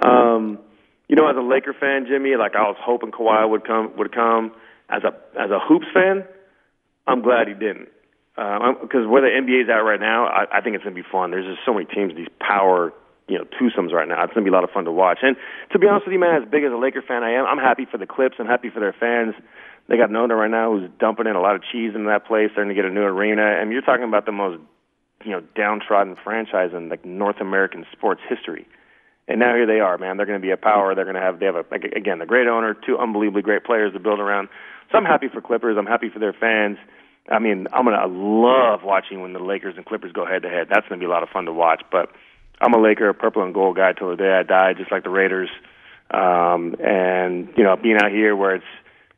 [0.02, 0.60] Um,
[1.08, 4.14] you know, as a Laker fan, Jimmy, like I was hoping Kawhi would come would
[4.14, 4.52] come.
[4.90, 6.24] As a as a hoops fan,
[7.08, 7.90] I'm glad he didn't.
[8.36, 11.08] Because uh, where the NBA's at right now, I, I think it's going to be
[11.08, 11.32] fun.
[11.32, 12.92] There's just so many teams, these power,
[13.28, 14.24] you know, twosomes right now.
[14.24, 15.20] It's going to be a lot of fun to watch.
[15.22, 15.36] And
[15.72, 17.60] to be honest with you, man, as big as a Laker fan I am, I'm
[17.60, 18.38] happy for the Clips.
[18.40, 19.36] I'm happy for their fans.
[19.88, 22.26] They got an owner right now who's dumping in a lot of cheese into that
[22.26, 22.50] place.
[22.56, 24.60] They're going to get a new arena, and you're talking about the most,
[25.26, 28.66] you know, downtrodden franchise in like North American sports history.
[29.28, 30.18] And now here they are, man.
[30.18, 30.96] They're going to be a power.
[30.96, 33.64] They're going to have they have a like, again a great owner, two unbelievably great
[33.64, 34.50] players to build around.
[34.94, 35.76] So I'm happy for Clippers.
[35.76, 36.78] I'm happy for their fans.
[37.28, 40.68] I mean, I'm gonna love watching when the Lakers and Clippers go head to head.
[40.70, 41.82] That's gonna be a lot of fun to watch.
[41.92, 42.12] But
[42.62, 45.04] I'm a Laker, a purple and gold guy till the day I die, just like
[45.04, 45.50] the Raiders.
[46.12, 48.66] Um, and you know, being out here where it's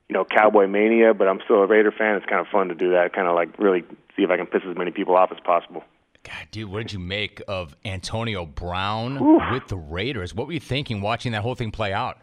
[0.08, 2.16] you know cowboy mania, but I'm still a Raider fan.
[2.16, 3.12] It's kind of fun to do that.
[3.12, 3.84] Kind of like really
[4.16, 5.84] see if I can piss as many people off as possible.
[6.24, 9.40] God, dude, what did you make of Antonio Brown Ooh.
[9.52, 10.34] with the Raiders?
[10.34, 12.18] What were you thinking watching that whole thing play out?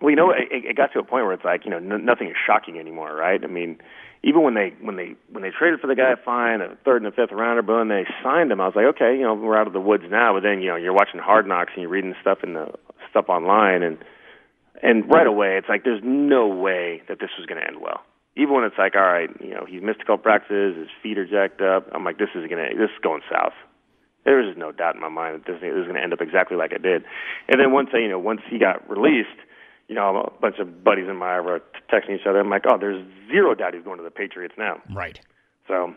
[0.00, 2.04] Well, you know, it, it got to a point where it's like, you know, n-
[2.04, 3.42] nothing is shocking anymore, right?
[3.42, 3.78] I mean,
[4.22, 7.06] even when they when they when they traded for the guy fine, a third and
[7.06, 9.56] a fifth rounder, but when they signed him, I was like, okay, you know, we're
[9.56, 10.32] out of the woods now.
[10.34, 12.72] But then, you know, you're watching Hard Knocks and you're reading stuff in the
[13.10, 13.98] stuff online, and
[14.82, 18.00] and right away, it's like there's no way that this was going to end well.
[18.36, 21.18] Even when it's like, all right, you know, he's missed a couple practices, his feet
[21.18, 21.86] are jacked up.
[21.94, 23.54] I'm like, this is gonna this is going south.
[24.24, 26.22] There was no doubt in my mind that this, this was going to end up
[26.22, 27.04] exactly like it did.
[27.46, 29.36] And then once, you know, once he got released
[29.88, 31.60] you know, a bunch of buddies in my were
[31.92, 32.40] texting each other.
[32.40, 34.80] I'm like, oh, there's zero doubt he's going to the Patriots now.
[34.90, 35.20] Right.
[35.68, 35.94] So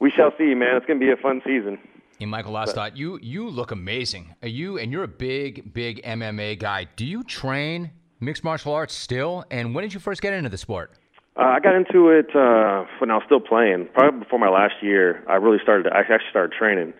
[0.00, 0.76] we shall see, man.
[0.76, 1.78] It's going to be a fun season.
[2.18, 2.96] Hey, Michael, last thought.
[2.96, 4.34] You you look amazing.
[4.42, 6.86] Are you and you're a big big MMA guy.
[6.96, 9.44] Do you train mixed martial arts still?
[9.50, 10.92] And when did you first get into the sport?
[11.36, 13.88] Uh, I got into it uh, when I was still playing.
[13.94, 15.90] Probably before my last year, I really started.
[15.90, 16.92] I actually started training.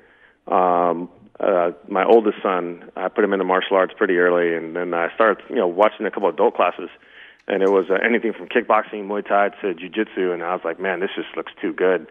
[0.47, 1.11] Um,
[1.41, 5.12] uh, my oldest son, I put him into martial arts pretty early, and then I
[5.14, 6.91] started, you know, watching a couple of adult classes,
[7.49, 10.78] and it was uh, anything from kickboxing, Muay Thai to jiu-jitsu, and I was like,
[10.78, 12.07] man, this just looks too good.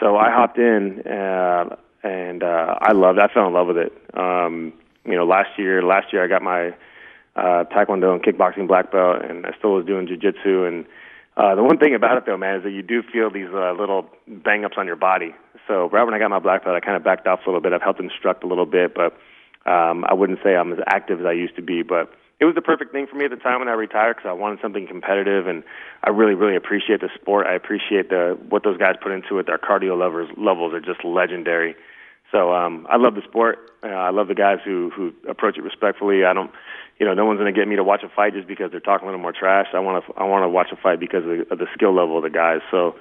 [0.00, 3.18] So I hopped in, uh, and uh, I loved.
[3.18, 3.22] it.
[3.22, 3.92] I fell in love with it.
[4.14, 4.72] Um,
[5.04, 6.70] you know, last year, last year I got my
[7.36, 10.64] uh, Taekwondo and kickboxing black belt, and I still was doing jiu-jitsu.
[10.64, 10.84] And
[11.36, 13.72] uh, the one thing about it, though, man, is that you do feel these uh,
[13.72, 15.34] little bang-ups on your body
[15.66, 17.60] so right when I got my black belt, I kind of backed off a little
[17.60, 17.72] bit.
[17.72, 19.16] I've helped instruct a little bit, but
[19.70, 21.82] um, I wouldn't say I'm as active as I used to be.
[21.82, 24.28] But it was the perfect thing for me at the time when I retired because
[24.28, 25.62] I wanted something competitive, and
[26.02, 27.46] I really, really appreciate the sport.
[27.46, 29.46] I appreciate the what those guys put into it.
[29.46, 31.76] Their cardio levels levels are just legendary.
[32.32, 33.70] So um, I love the sport.
[33.82, 36.24] Uh, I love the guys who who approach it respectfully.
[36.24, 36.50] I don't,
[36.98, 38.80] you know, no one's going to get me to watch a fight just because they're
[38.80, 39.66] talking a little more trash.
[39.74, 41.94] I want to I want to watch a fight because of the, of the skill
[41.94, 42.60] level of the guys.
[42.70, 42.96] So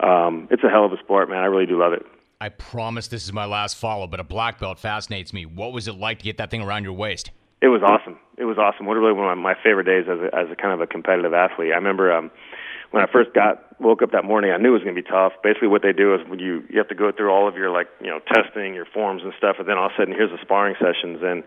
[0.00, 1.38] um, it's a hell of a sport, man.
[1.38, 2.04] I really do love it.
[2.40, 5.46] I promise this is my last follow, but a black belt fascinates me.
[5.46, 7.30] What was it like to get that thing around your waist?
[7.62, 8.18] It was awesome.
[8.36, 8.84] It was awesome.
[8.84, 11.32] What really one of my favorite days as a, as a kind of a competitive
[11.32, 11.72] athlete.
[11.72, 12.30] I remember um,
[12.90, 15.08] when I first got woke up that morning, I knew it was going to be
[15.08, 15.32] tough.
[15.42, 17.70] Basically, what they do is when you you have to go through all of your
[17.70, 20.30] like you know testing, your forms and stuff, and then all of a sudden here's
[20.30, 21.20] the sparring sessions.
[21.22, 21.42] And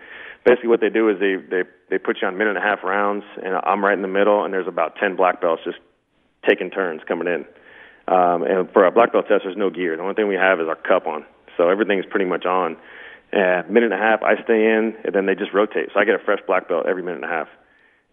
[0.45, 2.83] basically, what they do is they they they put you on minute and a half
[2.83, 5.79] rounds, and I'm right in the middle, and there's about ten black belts just
[6.47, 7.45] taking turns coming in.
[8.07, 9.95] Um, and for our black belt test, there's no gear.
[9.95, 11.25] The only thing we have is our cup on.
[11.57, 12.77] So everything's pretty much on.
[13.31, 15.89] And minute and a half, I stay in, and then they just rotate.
[15.93, 17.47] So I get a fresh black belt every minute and a half.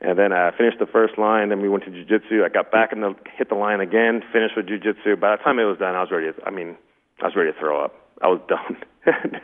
[0.01, 1.49] And then I finished the first line.
[1.49, 2.45] Then we went to jujitsu.
[2.45, 4.23] I got back and the, hit the line again.
[4.33, 5.19] Finished with jujitsu.
[5.19, 6.33] By the time it was done, I was ready.
[6.33, 6.77] To, I mean,
[7.23, 7.95] I was ready to throw up.
[8.23, 8.77] I was done.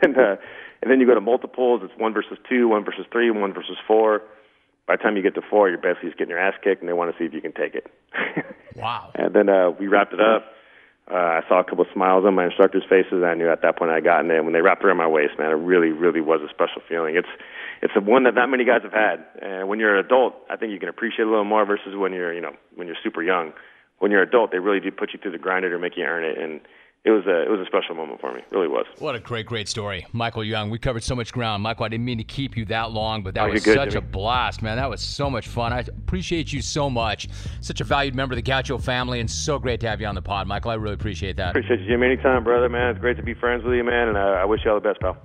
[0.01, 0.35] and, uh,
[0.81, 1.81] and then you go to multiples.
[1.83, 4.21] It's one versus two, one versus three, one versus four.
[4.85, 6.89] By the time you get to four, you're basically just getting your ass kicked, and
[6.89, 7.87] they want to see if you can take it.
[8.75, 9.11] wow.
[9.15, 10.45] And then uh, we wrapped it up.
[11.11, 13.23] Uh, I saw a couple of smiles on my instructors' faces.
[13.23, 14.43] I knew at that point I got in it.
[14.43, 17.15] When they wrapped around my waist, man, it really, really was a special feeling.
[17.15, 17.27] It's
[17.81, 19.25] it's the one that not many guys have had.
[19.41, 21.95] And when you're an adult, I think you can appreciate it a little more versus
[21.97, 23.51] when you're, you know, when you're super young.
[23.99, 26.03] When you're an adult, they really do put you through the grinder to make you
[26.03, 26.37] earn it.
[26.37, 26.61] And
[27.05, 28.39] it was a it was a special moment for me.
[28.39, 28.85] It really was.
[28.99, 30.69] What a great, great story, Michael Young.
[30.69, 31.85] We covered so much ground, Michael.
[31.85, 34.05] I didn't mean to keep you that long, but that oh, was good, such Jimmy.
[34.05, 34.77] a blast, man.
[34.77, 35.73] That was so much fun.
[35.73, 37.27] I appreciate you so much.
[37.59, 40.15] Such a valued member of the Gaucho family, and so great to have you on
[40.15, 40.71] the pod, Michael.
[40.71, 41.49] I really appreciate that.
[41.49, 42.07] Appreciate you, Jimmy.
[42.07, 42.91] Anytime, brother, man.
[42.91, 44.87] It's great to be friends with you, man, and I, I wish you all the
[44.87, 45.17] best, pal.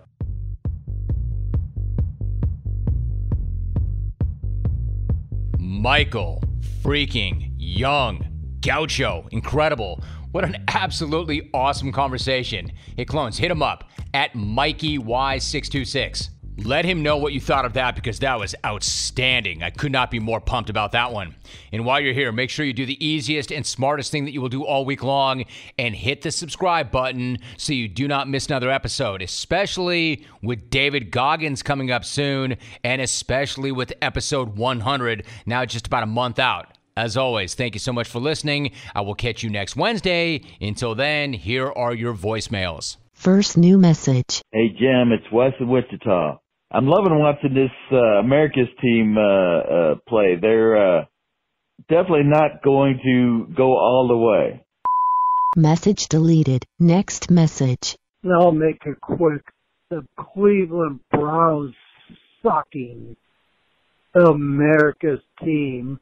[5.58, 6.42] Michael
[6.82, 8.24] freaking Young.
[8.60, 9.28] Gaucho.
[9.30, 10.02] Incredible.
[10.38, 12.70] What an absolutely awesome conversation.
[12.96, 16.28] Hey, clones, hit him up at MikeyY626.
[16.58, 19.64] Let him know what you thought of that because that was outstanding.
[19.64, 21.34] I could not be more pumped about that one.
[21.72, 24.40] And while you're here, make sure you do the easiest and smartest thing that you
[24.40, 25.44] will do all week long
[25.76, 31.10] and hit the subscribe button so you do not miss another episode, especially with David
[31.10, 36.77] Goggins coming up soon and especially with episode 100 now just about a month out.
[36.98, 38.72] As always, thank you so much for listening.
[38.92, 40.42] I will catch you next Wednesday.
[40.60, 42.96] Until then, here are your voicemails.
[43.12, 44.42] First new message.
[44.50, 46.40] Hey Jim, it's Wes in Wichita.
[46.72, 50.38] I'm loving watching this uh, America's team uh, uh, play.
[50.40, 51.04] They're uh,
[51.88, 54.64] definitely not going to go all the way.
[55.54, 56.64] Message deleted.
[56.80, 57.94] Next message.
[58.28, 59.42] I'll make it quick.
[59.90, 61.76] The Cleveland Browns
[62.42, 63.14] sucking
[64.16, 66.00] America's team.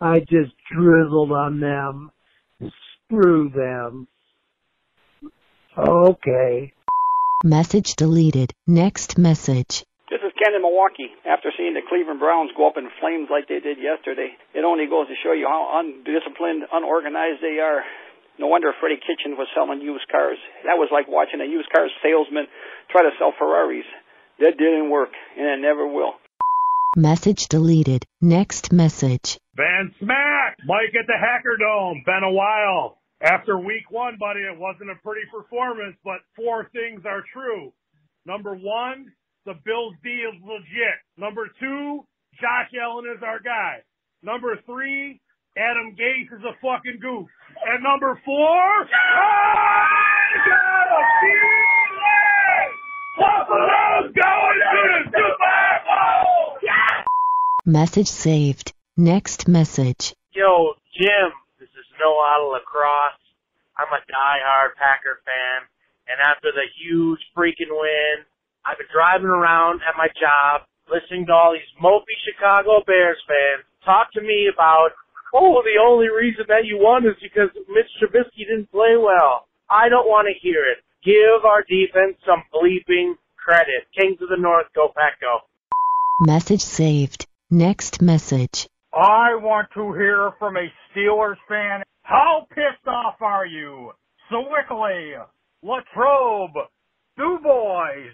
[0.00, 2.10] I just drizzled on them.
[3.08, 4.08] Screw them.
[5.76, 6.72] Okay.
[7.44, 8.52] Message deleted.
[8.66, 9.84] Next message.
[10.10, 11.12] This is Ken in Milwaukee.
[11.24, 14.86] After seeing the Cleveland Browns go up in flames like they did yesterday, it only
[14.86, 17.82] goes to show you how undisciplined, unorganized they are.
[18.38, 20.38] No wonder Freddie Kitchen was selling used cars.
[20.64, 22.46] That was like watching a used car salesman
[22.92, 23.88] try to sell Ferraris.
[24.40, 26.20] That didn't work, and it never will.
[26.98, 28.06] Message deleted.
[28.22, 29.36] Next message.
[29.54, 32.02] Van Smack, Mike at the Hacker Dome.
[32.06, 33.02] Been a while.
[33.20, 37.74] After week one, buddy, it wasn't a pretty performance, but four things are true.
[38.24, 39.12] Number one,
[39.44, 40.96] the Bills D is legit.
[41.18, 42.00] Number two,
[42.40, 43.84] Josh Allen is our guy.
[44.22, 45.20] Number three,
[45.54, 47.28] Adam Gase is a fucking goof.
[47.60, 48.88] And number four, I
[50.48, 52.72] got a feeling
[53.20, 55.45] Buffalo's going to the Super!
[57.66, 58.70] Message saved.
[58.96, 60.14] Next message.
[60.30, 63.18] Yo, Jim, this is Noah out of La Crosse.
[63.74, 65.66] I'm a die-hard Packer fan,
[66.06, 68.22] and after the huge freaking win,
[68.62, 73.66] I've been driving around at my job, listening to all these mopey Chicago Bears fans
[73.82, 74.94] talk to me about,
[75.34, 79.50] oh, the only reason that you won is because Mitch Trubisky didn't play well.
[79.66, 80.86] I don't want to hear it.
[81.02, 83.90] Give our defense some bleeping credit.
[83.90, 85.42] Kings of the North, go Pack, go.
[86.22, 87.25] Message saved.
[87.50, 88.66] Next message.
[88.92, 91.84] I want to hear from a Steelers fan.
[92.02, 93.92] How pissed off are you?
[94.28, 95.12] Sewickley,
[95.62, 96.66] Latrobe,
[97.16, 98.10] Dubois,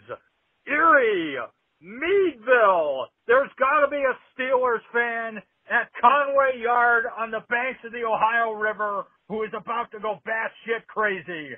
[0.66, 1.38] Erie,
[1.80, 3.06] Meadville.
[3.26, 8.04] There's got to be a Steelers fan at Conway Yard on the banks of the
[8.04, 11.56] Ohio River who is about to go batshit crazy.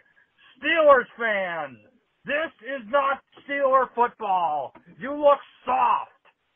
[0.63, 1.79] Steelers fans,
[2.25, 4.73] this is not Steeler football.
[5.01, 6.11] You look soft.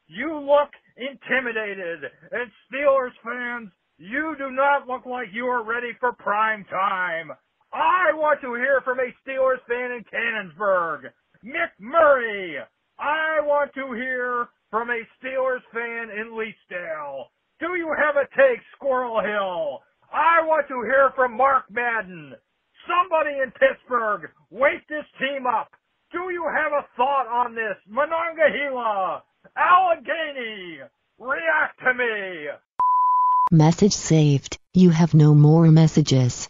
[0.07, 2.11] You look intimidated.
[2.33, 7.31] And Steelers fans, you do not look like you are ready for prime time.
[7.73, 11.11] I want to hear from a Steelers fan in Canonsburg.
[11.43, 12.59] Nick Murray.
[12.99, 17.27] I want to hear from a Steelers fan in Leetsdale.
[17.61, 19.81] Do you have a take, Squirrel Hill?
[20.13, 22.35] I want to hear from Mark Madden.
[22.87, 25.71] Somebody in Pittsburgh, wake this team up.
[26.13, 27.77] Do you have a thought on this?
[27.87, 29.23] Monongahela,
[29.57, 30.79] Allegheny,
[31.19, 32.49] react to me.
[33.51, 34.59] Message saved.
[34.75, 36.49] You have no more messages.